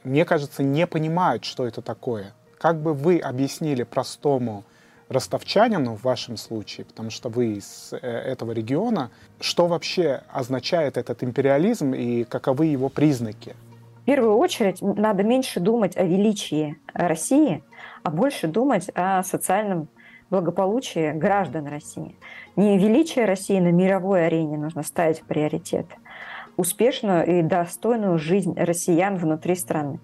мне 0.04 0.25
кажется, 0.25 0.62
не 0.62 0.87
понимают, 0.87 1.45
что 1.45 1.66
это 1.66 1.83
такое. 1.83 2.33
Как 2.59 2.80
бы 2.80 2.95
вы 2.95 3.19
объяснили 3.19 3.83
простому 3.83 4.64
ростовчанину 5.09 5.97
в 5.97 6.04
вашем 6.04 6.37
случае, 6.37 6.85
потому 6.85 7.11
что 7.11 7.28
вы 7.28 7.54
из 7.54 7.92
э, 7.92 7.97
этого 7.97 8.52
региона, 8.52 9.11
что 9.40 9.66
вообще 9.66 10.23
означает 10.33 10.97
этот 10.97 11.23
империализм 11.25 11.95
и 11.95 12.25
каковы 12.25 12.66
его 12.66 12.88
признаки? 12.88 13.57
В 14.02 14.04
первую 14.04 14.37
очередь 14.37 14.80
надо 14.80 15.23
меньше 15.23 15.61
думать 15.61 15.97
о 15.97 16.04
величии 16.04 16.78
России, 16.95 17.62
а 18.02 18.11
больше 18.11 18.49
думать 18.49 18.90
о 18.95 19.23
социальном 19.23 19.88
благополучии 20.30 21.12
граждан 21.12 21.66
России. 21.66 22.16
Не 22.57 22.78
величие 22.78 23.26
России 23.26 23.59
на 23.59 23.73
мировой 23.73 24.26
арене 24.26 24.57
нужно 24.57 24.83
ставить 24.83 25.21
в 25.21 25.25
приоритет, 25.25 25.87
успешную 26.57 27.26
и 27.26 27.42
достойную 27.42 28.19
жизнь 28.19 28.54
россиян 28.57 29.16
внутри 29.16 29.54
страны. 29.54 29.99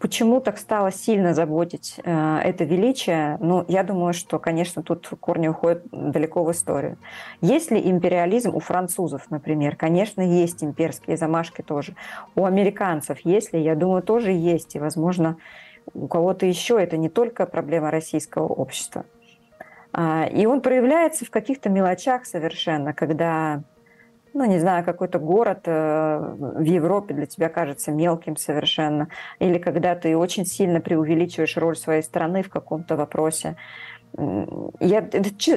Почему 0.00 0.40
так 0.40 0.56
стало 0.56 0.90
сильно 0.90 1.34
заботить 1.34 2.00
э, 2.02 2.38
это 2.38 2.64
величие? 2.64 3.36
Ну, 3.38 3.66
я 3.68 3.84
думаю, 3.84 4.14
что, 4.14 4.38
конечно, 4.38 4.82
тут 4.82 5.06
корни 5.20 5.48
уходят 5.48 5.84
далеко 5.92 6.42
в 6.42 6.50
историю. 6.52 6.96
Есть 7.42 7.70
ли 7.70 7.78
империализм 7.78 8.54
у 8.54 8.60
французов, 8.60 9.30
например? 9.30 9.76
Конечно, 9.76 10.22
есть 10.22 10.64
имперские 10.64 11.18
замашки 11.18 11.60
тоже. 11.60 11.96
У 12.34 12.46
американцев 12.46 13.18
есть 13.24 13.52
ли? 13.52 13.60
Я 13.60 13.74
думаю, 13.74 14.02
тоже 14.02 14.32
есть. 14.32 14.74
И, 14.74 14.78
возможно, 14.78 15.36
у 15.92 16.08
кого-то 16.08 16.46
еще 16.46 16.82
это 16.82 16.96
не 16.96 17.10
только 17.10 17.44
проблема 17.44 17.90
российского 17.90 18.46
общества. 18.46 19.04
А, 19.92 20.24
и 20.24 20.46
он 20.46 20.62
проявляется 20.62 21.26
в 21.26 21.30
каких-то 21.30 21.68
мелочах 21.68 22.24
совершенно, 22.24 22.94
когда 22.94 23.64
ну, 24.32 24.44
не 24.44 24.58
знаю, 24.58 24.84
какой-то 24.84 25.18
город 25.18 25.62
э, 25.64 26.34
в 26.38 26.62
Европе 26.62 27.14
для 27.14 27.26
тебя 27.26 27.48
кажется 27.48 27.90
мелким 27.90 28.36
совершенно, 28.36 29.08
или 29.38 29.58
когда 29.58 29.94
ты 29.94 30.16
очень 30.16 30.46
сильно 30.46 30.80
преувеличиваешь 30.80 31.56
роль 31.56 31.76
своей 31.76 32.02
страны 32.02 32.42
в 32.42 32.48
каком-то 32.48 32.96
вопросе. 32.96 33.56
Я 34.80 35.08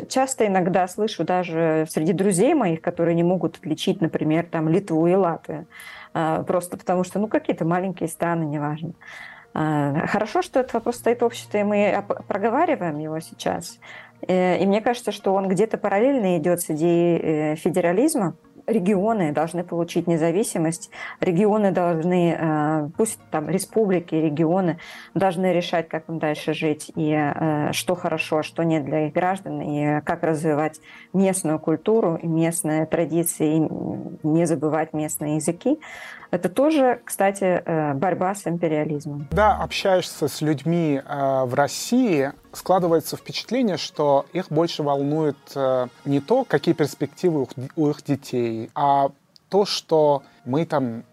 часто 0.07 0.45
иногда 0.45 0.87
слышу 0.87 1.23
даже 1.23 1.85
среди 1.89 2.13
друзей 2.13 2.53
моих, 2.53 2.81
которые 2.81 3.15
не 3.15 3.23
могут 3.23 3.57
отличить, 3.57 3.99
например, 3.99 4.45
там 4.45 4.69
Литву 4.69 5.07
и 5.07 5.15
Латвию, 5.15 5.67
э, 6.13 6.43
просто 6.45 6.77
потому 6.77 7.03
что, 7.03 7.19
ну, 7.19 7.27
какие-то 7.27 7.65
маленькие 7.65 8.09
страны, 8.09 8.45
неважно. 8.45 8.93
Э, 9.53 10.07
хорошо, 10.07 10.41
что 10.41 10.59
этот 10.59 10.73
вопрос 10.73 10.97
стоит 10.97 11.21
в 11.21 11.25
обществе, 11.25 11.61
и 11.61 11.63
мы 11.63 12.03
проговариваем 12.27 12.97
его 12.99 13.19
сейчас. 13.19 13.79
И 14.25 14.63
мне 14.65 14.79
кажется, 14.79 15.11
что 15.11 15.33
он 15.33 15.49
где-то 15.49 15.77
параллельно 15.77 16.37
идет 16.37 16.61
с 16.61 16.69
идеей 16.69 17.57
федерализма, 17.57 18.37
регионы 18.67 19.31
должны 19.31 19.63
получить 19.63 20.07
независимость, 20.07 20.89
регионы 21.19 21.71
должны, 21.71 22.35
э, 22.37 22.89
пусть 22.97 23.19
там 23.31 23.49
республики, 23.49 24.15
регионы 24.15 24.79
должны 25.13 25.53
решать, 25.53 25.89
как 25.89 26.09
им 26.09 26.19
дальше 26.19 26.53
жить, 26.53 26.91
и 26.95 27.11
э, 27.11 27.71
что 27.73 27.95
хорошо, 27.95 28.39
а 28.39 28.43
что 28.43 28.63
нет 28.63 28.85
для 28.85 29.07
их 29.07 29.13
граждан, 29.13 29.61
и 29.61 30.01
как 30.01 30.23
развивать 30.23 30.79
местную 31.13 31.59
культуру, 31.59 32.15
и 32.21 32.27
местные 32.27 32.85
традиции, 32.85 33.57
и 33.57 34.27
не 34.27 34.45
забывать 34.45 34.93
местные 34.93 35.37
языки. 35.37 35.79
Это 36.33 36.49
тоже, 36.49 36.99
кстати, 37.05 37.61
э, 37.63 37.93
борьба 37.93 38.33
с 38.33 38.47
империализмом. 38.47 39.27
Когда 39.29 39.55
общаешься 39.55 40.27
с 40.27 40.41
людьми 40.41 40.99
э, 40.99 41.43
в 41.45 41.53
России, 41.53 42.31
складывается 42.53 43.17
впечатление, 43.17 43.77
что 43.77 44.25
их 44.33 44.47
больше 44.49 44.81
волнует 44.81 45.37
э, 45.53 45.87
не 46.05 46.21
то, 46.21 46.43
какие 46.43 46.73
перспективы 46.73 47.47
у 47.75 47.87
их 47.87 48.03
детей, 48.03 48.71
а 48.73 49.11
то, 49.49 49.65
что 49.65 50.23
мы 50.43 50.65
там 50.65 51.03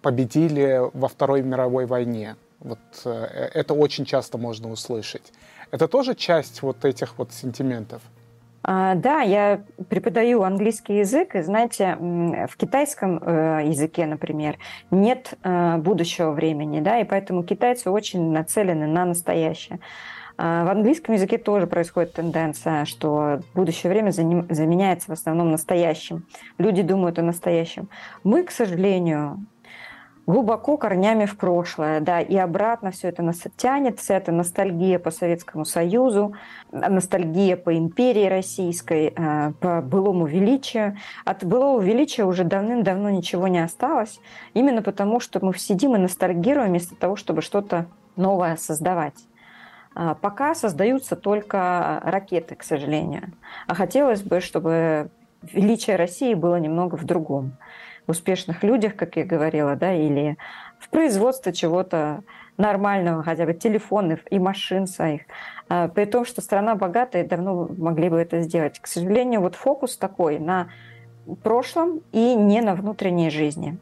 победили 0.00 0.80
во 0.94 1.08
Второй 1.08 1.42
мировой 1.42 1.84
войне. 1.84 2.36
Вот 2.60 2.78
это 3.04 3.74
очень 3.74 4.06
часто 4.06 4.38
можно 4.38 4.70
услышать. 4.70 5.34
Это 5.70 5.88
тоже 5.88 6.14
часть 6.14 6.62
вот 6.62 6.86
этих 6.86 7.18
вот 7.18 7.34
сентиментов? 7.34 8.00
А, 8.62 8.94
да, 8.94 9.20
я 9.20 9.62
преподаю 9.88 10.42
английский 10.42 10.98
язык, 10.98 11.34
и 11.34 11.42
знаете, 11.42 11.96
в 11.98 12.56
китайском 12.56 13.18
э, 13.18 13.62
языке, 13.66 14.06
например, 14.06 14.58
нет 14.90 15.34
э, 15.42 15.76
будущего 15.78 16.32
времени, 16.32 16.80
да, 16.80 16.98
и 16.98 17.04
поэтому 17.04 17.42
китайцы 17.42 17.90
очень 17.90 18.30
нацелены 18.32 18.86
на 18.86 19.06
настоящее. 19.06 19.80
А, 20.42 20.64
в 20.64 20.70
английском 20.70 21.14
языке 21.14 21.36
тоже 21.36 21.66
происходит 21.66 22.14
тенденция, 22.14 22.86
что 22.86 23.40
будущее 23.54 23.90
время 23.90 24.10
заменяется 24.10 25.10
в 25.10 25.12
основном 25.12 25.50
настоящим. 25.50 26.26
Люди 26.56 26.82
думают 26.82 27.18
о 27.18 27.22
настоящем. 27.22 27.90
Мы, 28.24 28.42
к 28.42 28.50
сожалению, 28.50 29.44
глубоко 30.30 30.76
корнями 30.76 31.26
в 31.26 31.36
прошлое, 31.36 32.00
да, 32.00 32.20
и 32.20 32.36
обратно 32.36 32.90
все 32.90 33.08
это 33.08 33.22
нас 33.22 33.42
тянется, 33.56 34.14
это 34.14 34.32
ностальгия 34.32 34.98
по 34.98 35.10
Советскому 35.10 35.64
Союзу, 35.64 36.34
ностальгия 36.70 37.56
по 37.56 37.76
империи 37.76 38.26
российской, 38.26 39.12
э, 39.14 39.52
по 39.60 39.80
былому 39.82 40.26
величию. 40.26 40.96
От 41.24 41.44
былого 41.44 41.80
величия 41.80 42.24
уже 42.24 42.44
давным-давно 42.44 43.10
ничего 43.10 43.48
не 43.48 43.58
осталось, 43.58 44.20
именно 44.54 44.82
потому, 44.82 45.20
что 45.20 45.44
мы 45.44 45.56
сидим 45.56 45.96
и 45.96 45.98
ностальгируем 45.98 46.68
вместо 46.68 46.94
того, 46.94 47.16
чтобы 47.16 47.42
что-то 47.42 47.86
новое 48.16 48.56
создавать. 48.56 49.16
А 49.94 50.14
пока 50.14 50.54
создаются 50.54 51.16
только 51.16 52.00
ракеты, 52.04 52.54
к 52.54 52.62
сожалению. 52.62 53.32
А 53.66 53.74
хотелось 53.74 54.22
бы, 54.22 54.40
чтобы 54.40 55.10
величие 55.42 55.96
России 55.96 56.34
было 56.34 56.56
немного 56.56 56.96
в 56.96 57.04
другом 57.04 57.56
успешных 58.10 58.62
людях, 58.62 58.96
как 58.96 59.16
я 59.16 59.24
говорила, 59.24 59.76
да, 59.76 59.94
или 59.94 60.36
в 60.78 60.88
производстве 60.88 61.52
чего-то 61.52 62.22
нормального, 62.56 63.22
хотя 63.22 63.46
бы 63.46 63.54
телефонов 63.54 64.20
и 64.30 64.38
машин 64.38 64.86
своих. 64.86 65.22
А, 65.68 65.88
при 65.88 66.04
том, 66.04 66.24
что 66.24 66.40
страна 66.42 66.74
богатая, 66.74 67.26
давно 67.26 67.68
могли 67.76 68.08
бы 68.08 68.18
это 68.18 68.42
сделать. 68.42 68.78
К 68.78 68.86
сожалению, 68.86 69.40
вот 69.40 69.54
фокус 69.54 69.96
такой 69.96 70.38
на 70.38 70.68
прошлом 71.42 72.02
и 72.12 72.34
не 72.34 72.60
на 72.60 72.74
внутренней 72.74 73.30
жизни. 73.30 73.78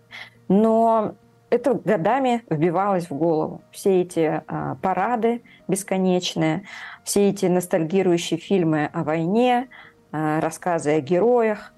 Но 0.49 1.15
это 1.51 1.75
годами 1.75 2.43
вбивалось 2.49 3.11
в 3.11 3.15
голову. 3.15 3.63
Все 3.71 4.03
эти 4.03 4.43
а, 4.47 4.77
парады 4.77 5.43
бесконечные, 5.67 6.65
все 7.05 7.31
эти 7.31 7.47
ностальгирующие 7.47 8.39
фильмы 8.39 8.91
о 8.93 9.03
войне, 9.03 9.69
а, 10.13 10.41
рассказы 10.41 10.91
о 10.97 11.01
героях, 11.01 11.73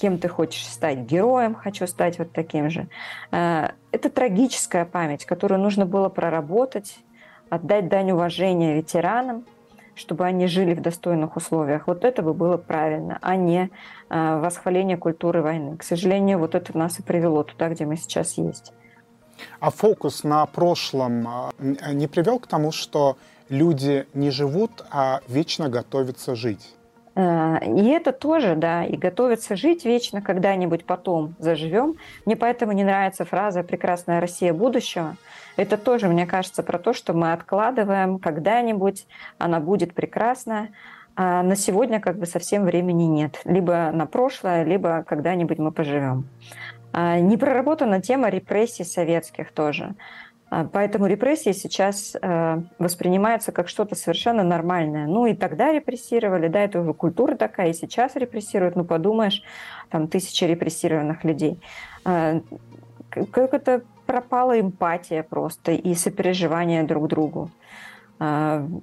кем 0.00 0.18
ты 0.18 0.28
хочешь 0.28 0.66
стать 0.66 1.00
героем, 1.00 1.54
хочу 1.54 1.86
стать 1.86 2.18
вот 2.18 2.32
таким 2.32 2.70
же. 2.70 2.88
А, 3.30 3.72
это 3.92 4.08
трагическая 4.08 4.84
память, 4.86 5.26
которую 5.26 5.60
нужно 5.60 5.84
было 5.84 6.08
проработать, 6.08 6.98
отдать 7.50 7.88
дань 7.88 8.12
уважения 8.12 8.74
ветеранам, 8.76 9.44
чтобы 9.94 10.24
они 10.24 10.46
жили 10.46 10.72
в 10.72 10.80
достойных 10.80 11.36
условиях. 11.36 11.86
Вот 11.86 12.04
это 12.04 12.22
бы 12.22 12.32
было 12.32 12.56
правильно, 12.56 13.18
а 13.20 13.36
не 13.36 13.70
а, 14.08 14.38
восхваление 14.38 14.96
культуры 14.96 15.42
войны. 15.42 15.76
К 15.76 15.82
сожалению, 15.82 16.38
вот 16.38 16.54
это 16.54 16.76
нас 16.76 16.98
и 16.98 17.02
привело 17.02 17.42
туда, 17.42 17.68
где 17.68 17.84
мы 17.84 17.96
сейчас 17.96 18.38
есть. 18.38 18.72
А 19.58 19.70
фокус 19.70 20.24
на 20.24 20.46
прошлом 20.46 21.28
а, 21.28 21.52
не 21.92 22.06
привел 22.06 22.38
к 22.38 22.46
тому, 22.46 22.72
что 22.72 23.18
люди 23.50 24.06
не 24.14 24.30
живут, 24.30 24.82
а 24.90 25.20
вечно 25.28 25.68
готовятся 25.68 26.34
жить? 26.34 26.74
Э, 27.20 27.58
и 27.64 27.88
это 27.88 28.12
тоже, 28.12 28.54
да, 28.54 28.84
и 28.84 28.96
готовиться 28.96 29.56
жить 29.56 29.84
вечно, 29.84 30.22
когда-нибудь 30.22 30.84
потом 30.84 31.34
заживем. 31.38 31.96
Мне 32.24 32.36
поэтому 32.36 32.72
не 32.72 32.84
нравится 32.84 33.24
фраза 33.24 33.62
«прекрасная 33.62 34.20
Россия 34.20 34.52
будущего». 34.52 35.16
Это 35.56 35.76
тоже, 35.76 36.08
мне 36.08 36.26
кажется, 36.26 36.62
про 36.62 36.78
то, 36.78 36.92
что 36.94 37.12
мы 37.12 37.32
откладываем 37.32 38.18
когда-нибудь, 38.18 39.06
она 39.38 39.60
будет 39.60 39.92
прекрасная, 39.94 40.70
а 41.16 41.42
на 41.42 41.56
сегодня 41.56 42.00
как 42.00 42.16
бы 42.16 42.24
совсем 42.24 42.64
времени 42.64 43.04
нет. 43.04 43.40
Либо 43.44 43.90
на 43.92 44.06
прошлое, 44.06 44.64
либо 44.64 45.04
когда-нибудь 45.06 45.58
мы 45.58 45.72
поживем. 45.72 46.24
А, 46.92 47.18
не 47.18 47.36
проработана 47.36 48.00
тема 48.00 48.30
репрессий 48.30 48.84
советских 48.84 49.52
тоже. 49.52 49.94
А, 50.50 50.64
поэтому 50.64 51.06
репрессии 51.06 51.52
сейчас 51.52 52.16
э, 52.20 52.62
воспринимаются 52.78 53.52
как 53.52 53.68
что-то 53.68 53.94
совершенно 53.94 54.42
нормальное. 54.42 55.06
Ну 55.06 55.26
и 55.26 55.34
тогда 55.34 55.72
репрессировали, 55.72 56.48
да, 56.48 56.60
это 56.60 56.80
уже 56.80 56.92
культура 56.92 57.36
такая, 57.36 57.70
и 57.70 57.72
сейчас 57.72 58.16
репрессируют. 58.16 58.74
Ну 58.74 58.84
подумаешь, 58.84 59.42
там 59.90 60.08
тысячи 60.08 60.44
репрессированных 60.44 61.22
людей. 61.24 61.60
А, 62.04 62.40
как 63.10 63.54
это 63.54 63.82
пропала 64.06 64.60
эмпатия 64.60 65.22
просто 65.22 65.72
и 65.72 65.94
сопереживание 65.94 66.82
друг 66.82 67.06
другу. 67.06 67.50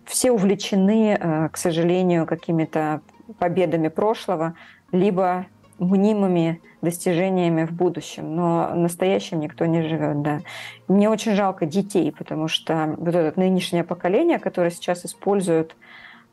Все 0.06 0.32
увлечены, 0.32 1.18
э, 1.20 1.50
к 1.50 1.58
сожалению, 1.58 2.26
какими-то 2.26 3.02
победами 3.40 3.90
прошлого, 3.90 4.56
либо 4.92 5.46
мнимыми 5.80 6.62
достижениями 6.82 7.66
в 7.66 7.72
будущем, 7.72 8.36
но 8.36 8.74
настоящим 8.74 9.40
никто 9.40 9.66
не 9.66 9.82
живет, 9.84 10.22
да. 10.22 10.40
Мне 10.88 11.10
очень 11.10 11.36
жалко 11.36 11.66
детей, 11.66 12.12
потому 12.12 12.48
что 12.48 12.96
вот 12.98 13.16
это 13.16 13.40
нынешнее 13.40 13.84
поколение, 13.84 14.40
которое 14.40 14.72
сейчас 14.72 15.06
использует 15.06 15.76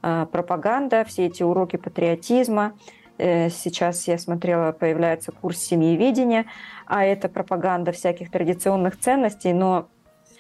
э, 0.03 0.27
пропаганда, 0.31 1.05
все 1.05 1.27
эти 1.27 1.43
уроки 1.43 1.77
патриотизма, 1.77 2.73
э, 3.19 3.49
Сейчас 3.51 4.07
я 4.09 4.19
смотрела, 4.19 4.73
появляется 4.73 5.33
курс 5.33 5.59
семьеведения, 5.59 6.47
а 6.87 7.05
это 7.05 7.29
пропаганда 7.29 7.93
всяких 7.93 8.31
традиционных 8.31 8.99
ценностей, 8.99 9.53
но 9.53 9.89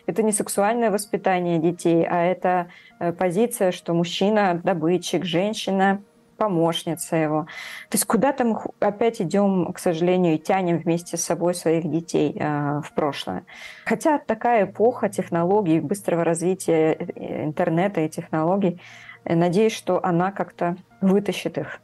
это 0.06 0.23
не 0.23 0.32
сексуальное 0.32 0.90
воспитание 0.90 1.58
детей, 1.58 2.06
а 2.08 2.23
это 2.23 2.68
э, 2.99 3.12
позиция, 3.12 3.73
что 3.73 3.94
мужчина 3.94 4.61
добытчик, 4.62 5.25
женщина 5.25 6.02
помощница 6.36 7.16
его. 7.16 7.42
То 7.90 7.94
есть 7.96 8.04
куда-то 8.04 8.44
мы 8.44 8.60
опять 8.80 9.20
идем, 9.20 9.72
к 9.72 9.78
сожалению, 9.78 10.34
и 10.34 10.38
тянем 10.38 10.78
вместе 10.78 11.16
с 11.16 11.24
собой 11.24 11.54
своих 11.54 11.90
детей 11.90 12.36
э, 12.38 12.80
в 12.80 12.92
прошлое. 12.94 13.44
Хотя 13.84 14.18
такая 14.18 14.64
эпоха 14.64 15.08
технологий, 15.08 15.80
быстрого 15.80 16.24
развития 16.24 16.92
э, 16.92 17.44
интернета 17.44 18.00
и 18.00 18.09
технологий, 18.09 18.80
э, 19.24 19.35
надеюсь, 19.35 19.72
что 19.74 20.04
она 20.04 20.32
как-то 20.32 20.76
вытащит 21.00 21.59
их, 21.59 21.80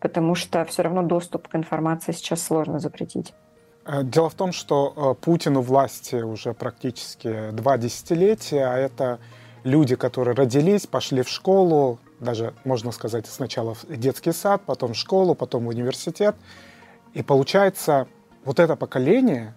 потому 0.00 0.34
что 0.34 0.64
все 0.64 0.82
равно 0.82 1.02
доступ 1.02 1.48
к 1.48 1.54
информации 1.56 2.12
сейчас 2.12 2.42
сложно 2.42 2.78
запретить. 2.78 3.34
Дело 4.02 4.28
в 4.28 4.34
том, 4.34 4.52
что 4.52 5.16
Путину 5.20 5.62
власти 5.62 6.16
уже 6.16 6.52
практически 6.52 7.50
два 7.50 7.78
десятилетия, 7.78 8.66
а 8.66 8.76
это 8.76 9.18
люди, 9.64 9.96
которые 9.96 10.34
родились, 10.34 10.86
пошли 10.86 11.22
в 11.22 11.28
школу, 11.28 11.98
даже, 12.20 12.54
можно 12.64 12.92
сказать, 12.92 13.26
сначала 13.26 13.74
в 13.74 13.84
детский 13.88 14.32
сад, 14.32 14.62
потом 14.66 14.92
в 14.92 14.96
школу, 14.96 15.34
потом 15.34 15.64
в 15.64 15.68
университет. 15.68 16.36
И 17.14 17.22
получается, 17.22 18.06
вот 18.44 18.60
это 18.60 18.76
поколение, 18.76 19.54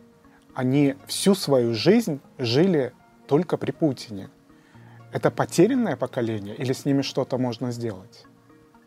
они 0.55 0.95
всю 1.05 1.35
свою 1.35 1.73
жизнь 1.73 2.19
жили 2.37 2.93
только 3.27 3.57
при 3.57 3.71
Путине. 3.71 4.29
Это 5.11 5.29
потерянное 5.29 5.95
поколение 5.95 6.55
или 6.55 6.73
с 6.73 6.85
ними 6.85 7.01
что-то 7.01 7.37
можно 7.37 7.71
сделать? 7.71 8.25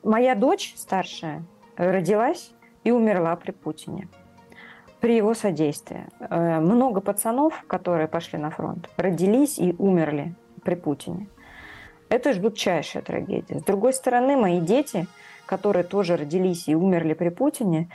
Моя 0.03 0.35
дочь 0.35 0.75
старшая 0.77 1.45
родилась 1.77 2.51
и 2.85 2.91
умерла 2.91 3.37
при 3.37 3.53
Путине 3.53 4.09
при 5.01 5.17
его 5.17 5.35
содействии. 5.35 6.07
Э, 6.19 6.59
много 6.61 7.01
пацанов, 7.01 7.63
которые 7.69 8.09
пошли 8.09 8.39
на 8.39 8.51
фронт, 8.51 8.89
родились 8.97 9.59
и 9.59 9.75
умерли 9.79 10.35
при 10.65 10.75
Путине. 10.75 11.29
Это 12.09 12.33
жутчайшая 12.33 13.03
трагедия. 13.03 13.59
С 13.59 13.65
другой 13.65 13.93
стороны, 13.93 14.37
мои 14.37 14.61
дети, 14.61 15.07
которые 15.45 15.83
тоже 15.83 16.17
родились 16.17 16.69
и 16.69 16.75
умерли 16.75 17.15
при 17.15 17.31
Путине, 17.31 17.89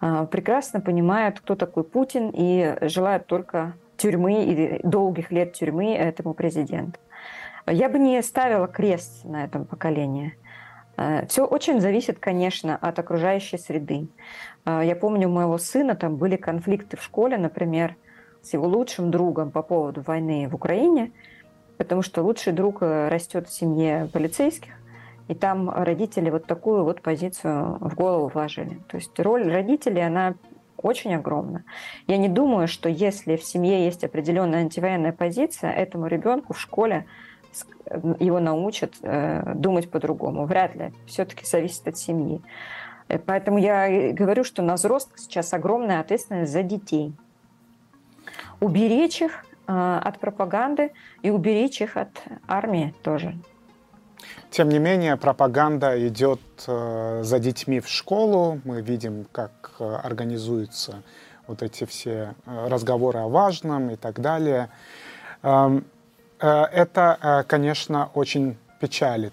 а, 0.00 0.26
прекрасно 0.26 0.80
понимают, 0.80 1.38
кто 1.40 1.54
такой 1.54 1.84
Путин, 1.84 2.30
и 2.34 2.76
желают 2.82 3.26
только 3.26 3.74
тюрьмы 3.96 4.44
и 4.44 4.80
долгих 4.86 5.30
лет 5.30 5.52
тюрьмы 5.52 5.94
этому 5.94 6.34
президенту. 6.34 6.98
Я 7.66 7.88
бы 7.88 8.00
не 8.00 8.20
ставила 8.22 8.66
крест 8.66 9.24
на 9.24 9.44
этом 9.44 9.64
поколении. 9.64 10.36
А, 10.96 11.24
Все 11.26 11.46
очень 11.46 11.80
зависит, 11.80 12.18
конечно, 12.18 12.76
от 12.76 12.98
окружающей 12.98 13.58
среды. 13.58 14.08
А, 14.64 14.82
я 14.82 14.96
помню, 14.96 15.28
у 15.28 15.32
моего 15.32 15.56
сына 15.58 15.94
там 15.94 16.16
были 16.16 16.34
конфликты 16.34 16.96
в 16.96 17.02
школе, 17.02 17.38
например, 17.38 17.94
с 18.42 18.52
его 18.54 18.66
лучшим 18.66 19.12
другом 19.12 19.52
по 19.52 19.62
поводу 19.62 20.02
войны 20.02 20.48
в 20.48 20.54
Украине– 20.56 21.12
потому 21.78 22.02
что 22.02 22.22
лучший 22.22 22.52
друг 22.52 22.82
э, 22.82 23.08
растет 23.08 23.48
в 23.48 23.52
семье 23.52 24.08
полицейских, 24.12 24.72
и 25.28 25.34
там 25.34 25.70
родители 25.70 26.30
вот 26.30 26.46
такую 26.46 26.84
вот 26.84 27.00
позицию 27.00 27.78
в 27.80 27.94
голову 27.94 28.28
вложили. 28.28 28.80
То 28.88 28.96
есть 28.96 29.18
роль 29.18 29.50
родителей, 29.50 30.04
она 30.04 30.34
очень 30.76 31.14
огромна. 31.14 31.64
Я 32.06 32.16
не 32.16 32.28
думаю, 32.28 32.68
что 32.68 32.88
если 32.88 33.36
в 33.36 33.44
семье 33.44 33.84
есть 33.84 34.04
определенная 34.04 34.60
антивоенная 34.60 35.12
позиция, 35.12 35.70
этому 35.70 36.06
ребенку 36.06 36.52
в 36.52 36.60
школе 36.60 37.06
его 38.18 38.40
научат 38.40 38.94
э, 39.02 39.54
думать 39.54 39.90
по-другому. 39.90 40.46
Вряд 40.46 40.74
ли. 40.74 40.92
Все-таки 41.06 41.44
зависит 41.44 41.86
от 41.86 41.96
семьи. 41.96 42.40
Э, 43.08 43.18
поэтому 43.18 43.58
я 43.58 44.12
говорю, 44.12 44.44
что 44.44 44.62
на 44.62 44.74
взрослых 44.74 45.18
сейчас 45.18 45.52
огромная 45.52 46.00
ответственность 46.00 46.52
за 46.52 46.62
детей. 46.62 47.12
Уберечь 48.60 49.22
их 49.22 49.44
Э, 49.51 49.51
от 49.72 50.18
пропаганды 50.18 50.92
и 51.22 51.30
уберечь 51.30 51.80
их 51.80 51.96
от 51.96 52.10
армии 52.46 52.94
тоже. 53.02 53.34
Тем 54.50 54.68
не 54.68 54.78
менее, 54.78 55.16
пропаганда 55.16 56.06
идет 56.08 56.40
э, 56.66 57.20
за 57.22 57.38
детьми 57.38 57.80
в 57.80 57.88
школу. 57.88 58.60
Мы 58.64 58.82
видим, 58.82 59.26
как 59.32 59.72
э, 59.78 59.84
организуются 59.84 61.02
вот 61.46 61.62
эти 61.62 61.84
все 61.84 62.34
разговоры 62.46 63.20
о 63.20 63.28
важном 63.28 63.90
и 63.90 63.96
так 63.96 64.20
далее. 64.20 64.68
Эм, 65.42 65.84
это, 66.38 67.44
конечно, 67.48 68.10
очень 68.14 68.56
печалит. 68.80 69.32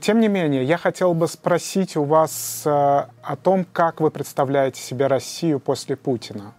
Тем 0.00 0.20
не 0.20 0.28
менее, 0.28 0.64
я 0.64 0.78
хотел 0.78 1.12
бы 1.14 1.26
спросить 1.26 1.96
у 1.96 2.04
вас 2.04 2.62
о 2.66 3.36
том, 3.42 3.66
как 3.70 4.00
вы 4.00 4.10
представляете 4.10 4.80
себе 4.80 5.08
Россию 5.08 5.60
после 5.60 5.96
Путина 5.96 6.54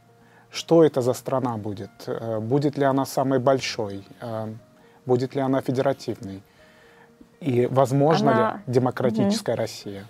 что 0.58 0.84
это 0.84 1.02
за 1.02 1.14
страна 1.14 1.58
будет, 1.58 1.92
э, 2.08 2.40
будет 2.40 2.78
ли 2.78 2.84
она 2.84 3.06
самой 3.06 3.40
большой, 3.40 4.04
э, 4.22 4.48
будет 5.06 5.36
ли 5.36 5.42
она 5.42 5.62
федеративной, 5.62 6.42
и 7.40 7.68
возможно 7.68 8.32
она... 8.32 8.54
ли 8.54 8.74
демократическая 8.74 9.54
угу. 9.54 9.62
Россия. 9.62 10.04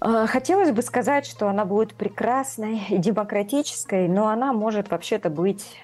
Э, 0.00 0.26
хотелось 0.28 0.70
бы 0.70 0.82
сказать, 0.82 1.26
что 1.26 1.48
она 1.48 1.64
будет 1.64 1.94
прекрасной 1.94 2.86
и 2.90 2.98
демократической, 2.98 4.08
но 4.08 4.28
она 4.28 4.52
может 4.52 4.90
вообще-то 4.90 5.30
быть 5.30 5.82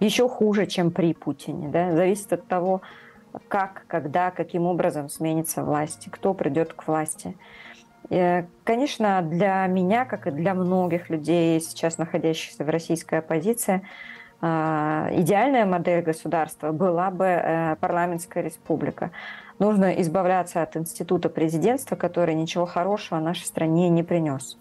еще 0.00 0.28
хуже, 0.28 0.66
чем 0.66 0.90
при 0.90 1.12
Путине. 1.14 1.68
Да? 1.68 1.92
Зависит 1.92 2.32
от 2.32 2.46
того, 2.46 2.80
как, 3.48 3.84
когда, 3.88 4.30
каким 4.30 4.66
образом 4.66 5.10
сменится 5.10 5.62
власть, 5.62 6.08
кто 6.10 6.34
придет 6.34 6.72
к 6.72 6.86
власти. 6.88 7.28
Э, 7.28 7.64
конечно, 8.08 9.22
для 9.22 9.66
меня, 9.66 10.04
как 10.04 10.26
и 10.26 10.30
для 10.30 10.54
многих 10.54 11.10
людей, 11.10 11.60
сейчас 11.60 11.98
находящихся 11.98 12.64
в 12.64 12.68
российской 12.68 13.20
оппозиции, 13.20 13.82
э, 14.40 15.08
идеальная 15.12 15.64
модель 15.64 16.02
государства 16.02 16.72
была 16.72 17.10
бы 17.10 17.24
э, 17.24 17.76
парламентская 17.80 18.42
республика. 18.42 19.10
Нужно 19.58 20.00
избавляться 20.02 20.62
от 20.62 20.76
института 20.76 21.28
президентства, 21.28 21.96
который 21.96 22.34
ничего 22.34 22.66
хорошего 22.66 23.20
нашей 23.20 23.46
стране 23.46 23.88
не 23.88 24.02
принес. 24.02 24.58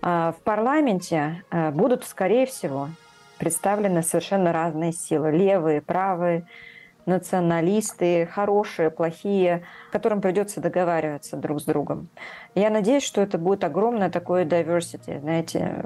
А 0.00 0.32
в 0.32 0.42
парламенте 0.42 1.42
э, 1.50 1.70
будут, 1.70 2.04
скорее 2.04 2.46
всего, 2.46 2.88
представлены 3.38 4.02
совершенно 4.02 4.52
разные 4.52 4.92
силы. 4.92 5.30
Левые, 5.30 5.80
правые, 5.80 6.46
националисты, 7.08 8.26
хорошие, 8.26 8.90
плохие, 8.90 9.64
которым 9.90 10.20
придется 10.20 10.60
договариваться 10.60 11.36
друг 11.36 11.60
с 11.60 11.64
другом. 11.64 12.08
Я 12.54 12.70
надеюсь, 12.70 13.02
что 13.02 13.20
это 13.20 13.38
будет 13.38 13.64
огромное 13.64 14.10
такое 14.10 14.44
diversity, 14.44 15.20
знаете, 15.20 15.82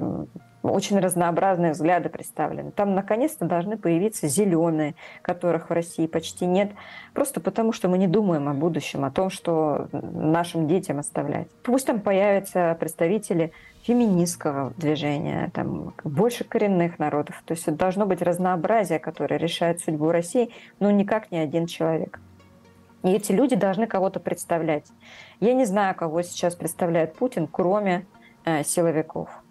очень 0.63 0.99
разнообразные 0.99 1.73
взгляды 1.73 2.09
представлены. 2.09 2.71
Там 2.71 2.95
наконец-то 2.95 3.45
должны 3.45 3.77
появиться 3.77 4.27
зеленые, 4.27 4.95
которых 5.21 5.69
в 5.69 5.73
России 5.73 6.07
почти 6.07 6.45
нет, 6.45 6.71
просто 7.13 7.41
потому 7.41 7.73
что 7.73 7.89
мы 7.89 7.97
не 7.97 8.07
думаем 8.07 8.47
о 8.47 8.53
будущем, 8.53 9.03
о 9.03 9.11
том, 9.11 9.29
что 9.29 9.87
нашим 9.91 10.67
детям 10.67 10.99
оставлять. 10.99 11.47
Пусть 11.63 11.87
там 11.87 11.99
появятся 11.99 12.75
представители 12.79 13.51
феминистского 13.83 14.71
движения, 14.77 15.51
там 15.53 15.93
больше 16.05 16.45
коренных 16.45 16.99
народов. 16.99 17.43
То 17.45 17.53
есть 17.53 17.69
должно 17.75 18.05
быть 18.05 18.21
разнообразие, 18.21 18.99
которое 18.99 19.37
решает 19.37 19.81
судьбу 19.81 20.11
России, 20.11 20.51
но 20.79 20.89
никак 20.89 21.31
не 21.31 21.39
один 21.39 21.67
человек. 21.67 22.19
И 23.03 23.09
эти 23.09 23.33
люди 23.33 23.57
должны 23.57 23.85
кого-то 23.85 24.21
представлять. 24.21 24.85
Я 25.41 25.53
не 25.53 25.65
знаю, 25.65 25.93
кого 25.93 26.21
сейчас 26.21 26.55
представляет 26.55 27.15
Путин, 27.15 27.47
кроме 27.47 28.05
э, 28.45 28.63
силовиков. 28.63 29.42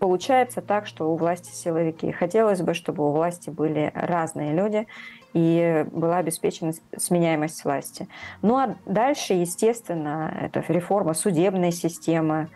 Получается 0.00 0.62
так, 0.62 0.86
что 0.86 1.12
у 1.12 1.16
власти 1.16 1.52
силовики. 1.52 2.10
Хотелось 2.10 2.62
бы, 2.62 2.72
чтобы 2.72 3.06
у 3.06 3.12
власти 3.12 3.50
были 3.50 3.92
разные 3.94 4.54
люди 4.54 4.86
и 5.34 5.84
была 5.92 6.16
обеспечена 6.16 6.72
сменяемость 6.96 7.62
власти. 7.66 8.08
Ну 8.40 8.56
а 8.56 8.76
дальше, 8.86 9.34
естественно, 9.34 10.34
это 10.40 10.64
реформа 10.68 11.12
судебной 11.12 11.70
системы, 11.70 12.48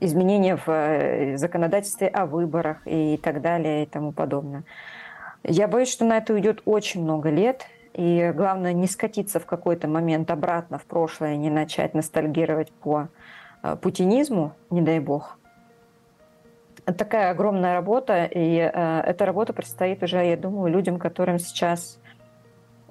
изменения 0.00 0.56
в 0.56 0.68
э, 0.68 1.36
законодательстве 1.36 2.08
о 2.08 2.26
выборах 2.26 2.78
и 2.84 3.16
так 3.22 3.42
далее 3.42 3.84
и 3.84 3.86
тому 3.86 4.10
подобное. 4.10 4.64
Я 5.44 5.68
боюсь, 5.68 5.92
что 5.92 6.04
на 6.04 6.16
это 6.16 6.34
уйдет 6.34 6.62
очень 6.64 7.04
много 7.04 7.30
лет, 7.30 7.66
и 7.94 8.32
главное 8.34 8.72
не 8.72 8.88
скатиться 8.88 9.38
в 9.38 9.46
какой-то 9.46 9.86
момент 9.86 10.32
обратно 10.32 10.78
в 10.78 10.84
прошлое, 10.84 11.36
не 11.36 11.48
начать 11.48 11.94
ностальгировать 11.94 12.72
по 12.72 13.06
э, 13.62 13.76
путинизму, 13.76 14.54
не 14.70 14.82
дай 14.82 14.98
бог, 14.98 15.37
такая 16.92 17.30
огромная 17.30 17.74
работа, 17.74 18.24
и 18.24 18.56
э, 18.58 19.00
эта 19.00 19.26
работа 19.26 19.52
предстоит 19.52 20.02
уже, 20.02 20.24
я 20.24 20.36
думаю, 20.36 20.72
людям, 20.72 20.98
которым 20.98 21.38
сейчас 21.38 21.98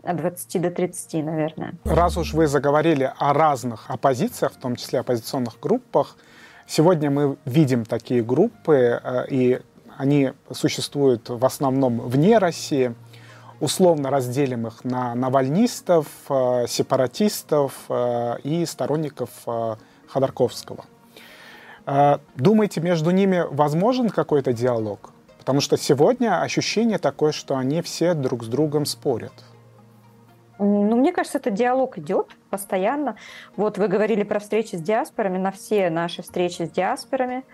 от 0.04 0.18
20 0.18 0.62
до 0.62 0.72
30, 0.72 1.26
наверное. 1.26 1.74
Раз 1.84 2.18
уж 2.18 2.34
вы 2.34 2.48
заговорили 2.48 3.12
о 3.18 3.34
разных 3.34 3.90
оппозициях, 3.90 4.54
в 4.54 4.58
том 4.58 4.76
числе 4.76 5.00
оппозиционных 5.00 5.60
группах, 5.60 6.18
сегодня 6.68 7.10
мы 7.10 7.38
видим 7.46 7.86
такие 7.86 8.24
группы, 8.24 9.02
э, 9.04 9.26
и 9.30 9.62
они 9.98 10.34
существуют 10.52 11.30
в 11.30 11.44
основном 11.44 12.00
вне 12.02 12.38
России. 12.38 12.94
Условно 13.60 14.12
разделим 14.12 14.68
их 14.68 14.84
на 14.84 15.16
навальнистов, 15.16 16.08
э, 16.30 16.66
сепаратистов 16.68 17.90
и 18.44 18.64
сторонников 18.68 19.30
Ходорковского– 20.08 20.86
думаете, 22.36 22.82
между 22.82 23.12
ними 23.12 23.46
возможен 23.50 24.10
какой-то 24.10 24.54
диалог? 24.54 25.12
Потому 25.38 25.62
что 25.62 25.78
сегодня 25.78 26.42
ощущение 26.42 26.98
такое, 26.98 27.32
что 27.32 27.56
они 27.56 27.82
все 27.82 28.14
друг 28.14 28.44
с 28.44 28.48
другом 28.48 28.86
спорят. 28.86 29.32
Ну, 30.60 30.96
мне 30.96 31.14
кажется, 31.14 31.38
этот 31.38 31.54
диалог 31.54 31.98
идет 31.98 32.36
постоянно. 32.50 33.16
Вот 33.56 33.78
вы 33.78 33.88
говорили 33.88 34.24
про 34.24 34.40
встречи 34.40 34.76
с 34.76 34.82
диаспорами. 34.82 35.38
На 35.38 35.52
все 35.52 35.90
наши 35.90 36.22
встречи 36.22 36.64
с 36.64 36.70
диаспорами 36.70 37.46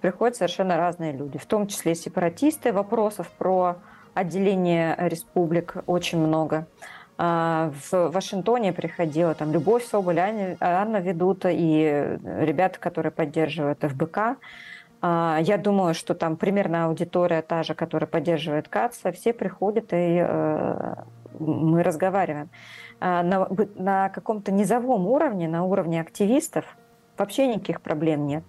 приходят 0.00 0.36
совершенно 0.36 0.76
разные 0.76 1.12
люди, 1.12 1.38
в 1.38 1.46
том 1.46 1.66
числе 1.66 1.94
сепаратисты. 1.94 2.72
Вопросов 2.72 3.30
про 3.38 3.76
отделение 4.14 4.96
республик 4.98 5.76
очень 5.86 6.18
много. 6.18 6.66
А, 7.18 7.72
в 7.90 8.10
Вашингтоне 8.10 8.72
приходила 8.72 9.34
там 9.34 9.52
Любовь 9.52 9.84
Соболь, 9.84 10.18
Анна, 10.18 10.56
Анна 10.60 10.98
Ведута 10.98 11.48
и 11.50 12.18
ребята, 12.22 12.78
которые 12.78 13.10
поддерживают 13.10 13.80
ФБК. 13.80 14.36
А, 15.00 15.38
я 15.40 15.56
думаю, 15.56 15.94
что 15.94 16.14
там 16.14 16.36
примерно 16.36 16.86
аудитория 16.86 17.40
та 17.42 17.62
же, 17.62 17.74
которая 17.74 18.08
поддерживает 18.08 18.68
КАЦа, 18.68 19.12
все 19.12 19.32
приходят 19.32 19.92
и 19.92 20.18
э, 20.20 20.94
мы 21.38 21.82
разговариваем. 21.82 22.50
А, 23.00 23.22
на, 23.22 23.48
на 23.76 24.08
каком-то 24.10 24.52
низовом 24.52 25.06
уровне, 25.06 25.48
на 25.48 25.64
уровне 25.64 26.00
активистов, 26.00 26.76
вообще 27.16 27.46
никаких 27.46 27.80
проблем 27.80 28.26
нет. 28.26 28.44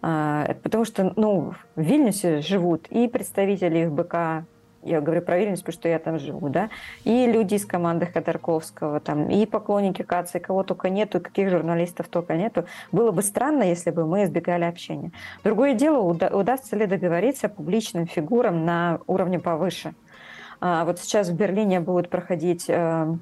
Потому 0.00 0.84
что 0.84 1.12
ну, 1.14 1.54
в 1.76 1.80
Вильнюсе 1.80 2.40
живут 2.40 2.88
и 2.88 3.06
представители 3.06 3.86
ФБК, 3.86 4.44
я 4.82 5.00
говорю 5.00 5.22
про 5.22 5.38
Вильнюс, 5.38 5.60
потому 5.60 5.72
что 5.72 5.88
я 5.88 5.98
там 5.98 6.18
живу, 6.18 6.48
да, 6.48 6.70
и 7.04 7.26
люди 7.26 7.54
из 7.54 7.64
команды 7.64 8.06
Ходорковского, 8.06 9.00
там, 9.00 9.30
и 9.30 9.46
поклонники 9.46 10.02
КАЦИ, 10.02 10.38
кого 10.38 10.62
только 10.62 10.90
нету, 10.90 11.18
и 11.18 11.20
каких 11.20 11.50
журналистов 11.50 12.08
только 12.08 12.34
нету. 12.34 12.66
Было 12.90 13.12
бы 13.12 13.22
странно, 13.22 13.62
если 13.62 13.90
бы 13.90 14.06
мы 14.06 14.24
избегали 14.24 14.64
общения. 14.64 15.12
Другое 15.44 15.74
дело, 15.74 15.98
уда- 15.98 16.36
удастся 16.36 16.76
ли 16.76 16.86
договориться 16.86 17.48
публичным 17.48 18.06
фигурам 18.06 18.64
на 18.64 19.00
уровне 19.06 19.38
повыше. 19.38 19.94
А, 20.60 20.84
вот 20.84 20.98
сейчас 20.98 21.28
в 21.28 21.34
Берлине 21.34 21.80
будет 21.80 22.08
проходить 22.08 22.66
э, 22.68 23.14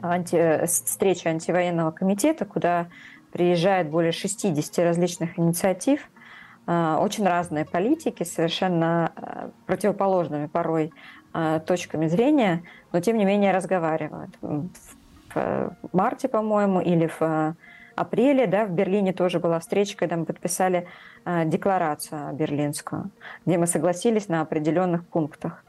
анти, 0.00 0.66
встреча 0.66 1.30
антивоенного 1.30 1.90
комитета, 1.90 2.44
куда 2.44 2.86
приезжает 3.32 3.90
более 3.90 4.12
60 4.12 4.78
различных 4.84 5.38
инициатив– 5.38 6.08
очень 6.66 7.26
разные 7.26 7.64
политики, 7.64 8.22
совершенно 8.22 9.12
э, 9.16 9.50
противоположными 9.66 10.46
порой 10.46 10.92
э, 11.34 11.60
точками 11.66 12.06
зрения, 12.06 12.62
но 12.92 13.00
тем 13.00 13.16
не 13.16 13.24
менее 13.24 13.52
разговаривают. 13.52 14.30
В 15.34 15.76
марте, 15.92 16.28
по-моему, 16.28 16.80
или 16.80 17.10
в 17.18 17.56
апреле, 17.94 18.46
да, 18.46 18.66
в 18.66 18.70
Берлине 18.70 19.12
тоже 19.12 19.38
была 19.38 19.60
встреча, 19.60 19.96
когда 19.96 20.16
мы 20.16 20.24
подписали 20.24 20.88
декларацию 21.44 22.32
берлинскую, 22.32 23.10
где 23.46 23.58
мы 23.58 23.66
согласились 23.68 24.28
на 24.28 24.40
определенных 24.40 25.06
пунктах. 25.06 25.64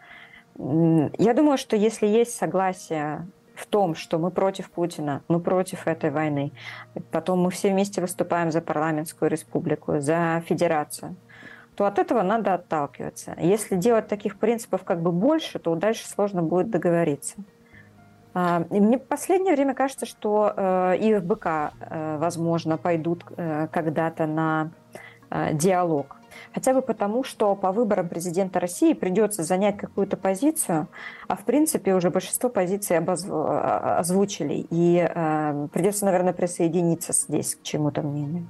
Я 0.57 1.33
думаю, 1.35 1.57
что 1.57 1.75
если 1.75 2.07
есть 2.07 2.35
согласие 2.35 3.27
в 3.61 3.65
том, 3.67 3.95
что 3.95 4.17
мы 4.17 4.31
против 4.31 4.71
Путина, 4.71 5.21
мы 5.27 5.39
против 5.39 5.87
этой 5.87 6.09
войны. 6.09 6.51
Потом 7.11 7.39
мы 7.39 7.51
все 7.51 7.69
вместе 7.69 8.01
выступаем 8.01 8.51
за 8.51 8.61
парламентскую 8.61 9.29
республику, 9.29 9.99
за 9.99 10.43
федерацию 10.47 11.15
то 11.75 11.85
от 11.85 11.97
этого 11.97 12.21
надо 12.21 12.53
отталкиваться. 12.53 13.33
Если 13.39 13.75
делать 13.75 14.07
таких 14.07 14.37
принципов 14.37 14.83
как 14.83 15.01
бы 15.01 15.11
больше, 15.11 15.57
то 15.57 15.73
дальше 15.73 16.07
сложно 16.07 16.43
будет 16.43 16.69
договориться. 16.69 17.37
А, 18.33 18.65
и 18.69 18.79
мне 18.79 18.97
в 18.97 19.03
последнее 19.07 19.55
время 19.55 19.73
кажется, 19.73 20.05
что 20.05 20.53
э, 20.55 20.97
и 20.97 21.15
ФБК, 21.15 21.45
э, 21.79 22.17
возможно, 22.19 22.77
пойдут 22.77 23.23
э, 23.35 23.67
когда-то 23.71 24.27
на 24.27 24.71
диалог 25.53 26.17
Хотя 26.53 26.73
бы 26.73 26.81
потому, 26.81 27.23
что 27.23 27.55
по 27.55 27.71
выборам 27.71 28.09
президента 28.09 28.59
России 28.59 28.93
придется 28.93 29.43
занять 29.43 29.77
какую-то 29.77 30.17
позицию, 30.17 30.87
а 31.27 31.35
в 31.35 31.43
принципе 31.43 31.93
уже 31.93 32.09
большинство 32.09 32.49
позиций 32.49 32.97
обозв... 32.97 33.29
озвучили. 33.29 34.65
И 34.69 35.07
э, 35.07 35.67
придется, 35.73 36.05
наверное, 36.05 36.33
присоединиться 36.33 37.13
здесь 37.13 37.55
к 37.55 37.63
чему-то 37.63 38.01
мнению. 38.01 38.47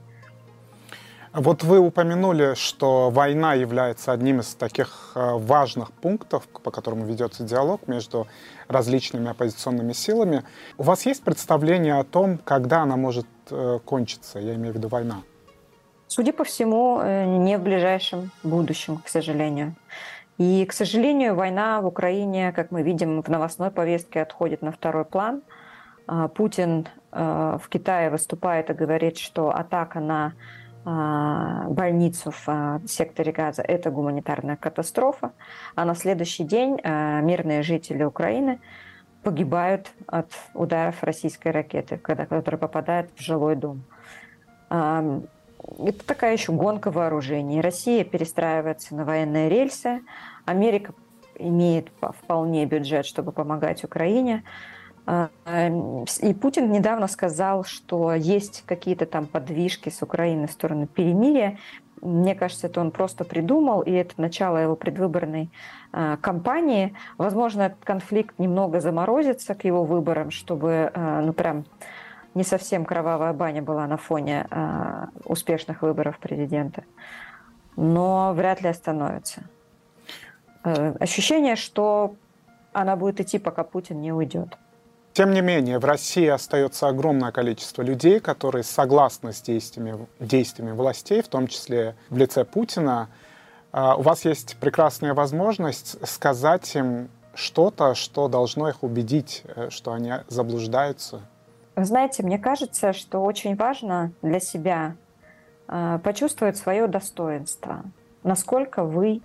Вот 1.34 1.64
вы 1.64 1.80
упомянули, 1.80 2.56
что 2.56 3.10
война 3.10 3.54
является 3.54 4.12
одним 4.12 4.42
из 4.42 4.54
таких 4.54 5.14
э, 5.16 5.38
важных 5.38 5.94
пунктов, 5.94 6.46
по 6.48 6.72
которому 6.72 7.06
ведется 7.06 7.44
диалог 7.44 7.88
между 7.88 8.28
различными 8.68 9.30
оппозиционными 9.30 9.94
силами. 9.94 10.44
У 10.78 10.84
вас 10.84 11.06
есть 11.06 11.24
представление 11.24 11.96
о 11.96 12.04
том, 12.04 12.38
когда 12.38 12.82
она 12.82 12.98
может 12.98 13.28
э, 13.50 13.80
кончиться, 13.86 14.40
я 14.40 14.56
имею 14.56 14.74
в 14.74 14.76
виду 14.76 14.90
война? 14.90 15.22
Судя 16.14 16.34
по 16.34 16.44
всему, 16.44 17.00
э, 17.02 17.24
не 17.26 17.58
в 17.58 17.64
ближайшем 17.64 18.32
будущем, 18.44 18.98
к 18.98 19.08
сожалению. 19.08 19.76
И, 20.38 20.66
к 20.66 20.74
сожалению, 20.74 21.36
война 21.36 21.80
в 21.80 21.86
Украине, 21.86 22.52
как 22.52 22.70
мы 22.70 22.84
видим 22.84 23.22
в 23.22 23.30
новостной 23.30 23.72
повестке, 23.72 24.22
отходит 24.22 24.62
на 24.62 24.74
второй 24.74 25.06
план. 25.06 25.42
А, 26.08 26.28
Путин 26.28 26.86
э, 27.14 27.58
в 27.64 27.70
Китае 27.70 28.10
выступает 28.10 28.70
и 28.70 28.74
говорит, 28.74 29.18
что 29.20 29.56
атака 29.56 30.02
на 30.02 30.34
а, 30.84 31.70
больницу 31.70 32.32
в 32.32 32.44
а, 32.46 32.82
секторе 32.86 33.32
Газа– 33.32 33.62
это 33.66 33.90
гуманитарная 33.90 34.58
катастрофа, 34.58 35.32
а 35.76 35.86
на 35.86 35.96
следующий 35.96 36.44
день 36.44 36.74
мирные 36.84 37.64
жители 37.64 38.04
Украины 38.04 38.60
погибают 39.24 39.90
от 40.08 40.30
ударов 40.56 41.04
российской 41.04 41.54
ракеты, 41.54 41.96
когда, 41.96 42.26
которая 42.26 42.60
попадает 42.60 43.12
в 43.16 43.22
жилой 43.22 43.56
дом 43.56 43.86
это 45.80 46.06
такая 46.06 46.34
еще 46.34 46.52
гонка 46.52 46.92
вооружений. 46.92 47.62
Россия 47.62 48.04
перестраивается 48.04 48.96
на 48.96 49.06
военные 49.06 49.50
рельсы, 49.50 50.02
Америка 50.46 50.94
имеет 51.38 51.90
вполне 52.00 52.66
бюджет, 52.66 53.06
чтобы 53.06 53.32
помогать 53.32 53.84
Украине. 53.84 54.44
А, 55.06 55.30
и 56.22 56.34
Путин 56.34 56.72
недавно 56.72 57.08
сказал, 57.08 57.64
что 57.64 58.14
есть 58.14 58.64
какие-то 58.66 59.06
там 59.06 59.26
подвижки 59.26 59.90
с 59.90 60.02
Украины 60.02 60.48
в 60.48 60.52
сторону 60.52 60.88
перемирия. 60.88 61.58
мне 62.02 62.36
кажется, 62.36 62.68
это 62.68 62.82
он 62.82 62.92
просто 62.92 63.26
придумал, 63.26 63.82
и 63.82 63.92
это 63.92 64.20
начало 64.22 64.58
его 64.58 64.76
предвыборной 64.76 65.50
э, 65.94 66.18
кампании. 66.22 66.96
Возможно, 67.18 67.64
этот 67.64 67.84
конфликт 67.84 68.40
немного 68.40 68.80
заморозится 68.80 69.54
к 69.54 69.66
его 69.66 69.84
выборам, 69.84 70.32
чтобы, 70.32 70.92
э, 70.94 71.22
ну, 71.22 71.34
прям 71.34 71.66
не 72.34 72.44
совсем 72.44 72.86
кровавая 72.86 73.34
баня 73.34 73.62
была 73.62 73.88
на 73.88 73.98
фоне 73.98 74.48
э, 74.50 75.06
успешных 75.26 75.82
выборов 75.82 76.20
президента. 76.20 76.84
Но 77.76 78.34
вряд 78.34 78.62
ли 78.62 78.70
остановится. 78.70 79.44
Э, 80.64 80.94
ощущение, 81.00 81.56
что 81.56 82.16
она 82.74 82.96
будет 82.96 83.20
идти, 83.20 83.40
пока 83.40 83.64
Путин 83.64 84.02
не 84.02 84.14
уйдет. 84.14 84.58
Тем 85.14 85.34
не 85.34 85.42
менее, 85.42 85.78
в 85.78 85.84
России 85.84 86.28
остается 86.28 86.88
огромное 86.88 87.32
количество 87.32 87.82
людей, 87.82 88.22
которые 88.22 88.64
согласны 88.64 89.34
с 89.34 89.42
действиями, 89.42 90.08
действиями 90.20 90.72
властей, 90.72 91.22
в 91.22 91.28
том 91.28 91.48
числе 91.48 91.96
в 92.10 92.16
лице 92.16 92.46
Путина. 92.46 93.10
А, 93.74 93.96
у 93.96 94.04
вас 94.04 94.24
есть 94.24 94.56
прекрасная 94.58 95.14
возможность 95.14 96.08
сказать 96.08 96.74
им 96.76 97.10
что-то, 97.34 97.94
что 97.94 98.30
должно 98.30 98.70
их 98.70 98.84
убедить, 98.84 99.44
э, 99.44 99.70
что 99.70 99.92
они 99.92 100.14
заблуждаются. 100.30 101.22
Вы 101.76 101.86
знаете, 101.86 102.24
мне 102.24 102.38
кажется, 102.38 102.94
что 102.94 103.20
очень 103.20 103.56
важно 103.56 104.12
для 104.22 104.40
себя 104.40 104.96
э, 105.68 106.00
почувствовать 106.04 106.58
свое 106.58 106.88
достоинство, 106.88 107.84
насколько 108.24 108.84
вы 108.84 109.22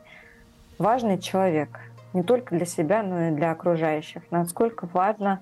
важный 0.78 1.18
человек, 1.18 1.80
не 2.12 2.22
только 2.22 2.56
для 2.56 2.66
себя, 2.66 3.02
но 3.02 3.28
и 3.28 3.30
для 3.32 3.50
окружающих, 3.50 4.22
насколько 4.30 4.86
важно 4.92 5.40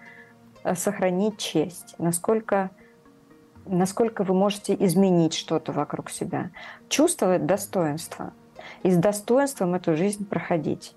Э, 0.64 0.74
сохранить 0.74 1.36
честь, 1.36 1.94
насколько, 1.98 2.70
насколько 3.66 4.24
вы 4.24 4.34
можете 4.34 4.74
изменить 4.74 5.34
что-то 5.34 5.72
вокруг 5.72 6.10
себя, 6.10 6.50
чувствовать 6.88 7.44
достоинство. 7.44 8.32
И 8.82 8.90
с 8.90 8.96
достоинством 8.96 9.74
эту 9.74 9.94
жизнь 9.94 10.26
проходить. 10.26 10.96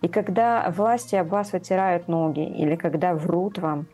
И 0.00 0.06
когда 0.06 0.70
власти 0.70 1.16
об 1.16 1.28
вас 1.28 1.52
вытирают 1.52 2.06
ноги 2.06 2.46
или 2.46 2.76
когда 2.76 3.14
врут 3.14 3.58
вам, 3.58 3.86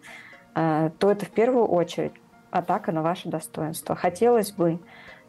то 0.57 1.11
это 1.11 1.27
в 1.27 1.31
первую 1.31 1.67
очередь 1.67 2.13
атака 2.51 2.91
на 2.91 3.03
ваше 3.03 3.29
достоинство. 3.29 3.95
Хотелось 3.95 4.53
бы, 4.53 4.79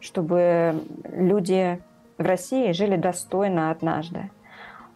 чтобы 0.00 0.82
люди 1.04 1.78
в 2.16 2.22
России 2.22 2.72
жили 2.72 2.96
достойно 2.96 3.70
однажды, 3.70 4.30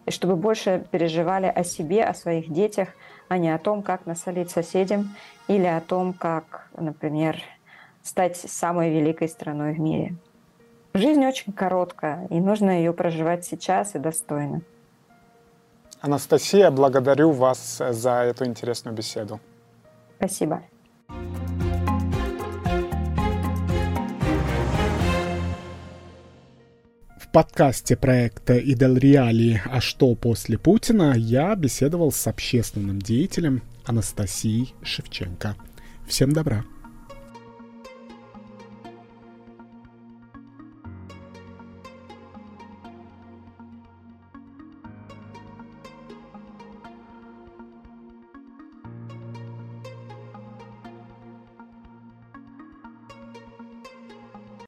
и 0.07 0.11
чтобы 0.11 0.35
больше 0.35 0.85
переживали 0.89 1.45
о 1.45 1.63
себе, 1.63 2.03
о 2.03 2.15
своих 2.15 2.51
детях, 2.51 2.89
а 3.27 3.37
не 3.37 3.53
о 3.53 3.59
том, 3.59 3.83
как 3.83 4.07
насолить 4.07 4.49
соседям 4.49 5.15
или 5.47 5.67
о 5.67 5.81
том, 5.81 6.13
как, 6.13 6.67
например, 6.75 7.39
стать 8.01 8.35
самой 8.35 8.89
великой 8.89 9.29
страной 9.29 9.73
в 9.73 9.79
мире. 9.79 10.15
Жизнь 10.95 11.23
очень 11.23 11.53
короткая, 11.53 12.25
и 12.31 12.39
нужно 12.39 12.71
ее 12.71 12.91
проживать 12.91 13.45
сейчас 13.45 13.93
и 13.93 13.99
достойно. 13.99 14.61
Анастасия, 16.01 16.71
благодарю 16.71 17.31
вас 17.31 17.81
за 17.91 18.23
эту 18.23 18.45
интересную 18.45 18.95
беседу. 18.95 19.39
Спасибо. 20.17 20.63
подкасте 27.33 27.95
проекта 27.95 28.59
«Идел 28.59 28.95
Реалии. 28.95 29.59
А 29.65 29.81
что 29.81 30.13
после 30.13 30.59
Путина» 30.59 31.15
я 31.17 31.55
беседовал 31.55 32.11
с 32.11 32.27
общественным 32.27 32.99
деятелем 32.99 33.63
Анастасией 33.85 34.75
Шевченко. 34.83 35.55
Всем 36.07 36.31
добра! 36.31 36.63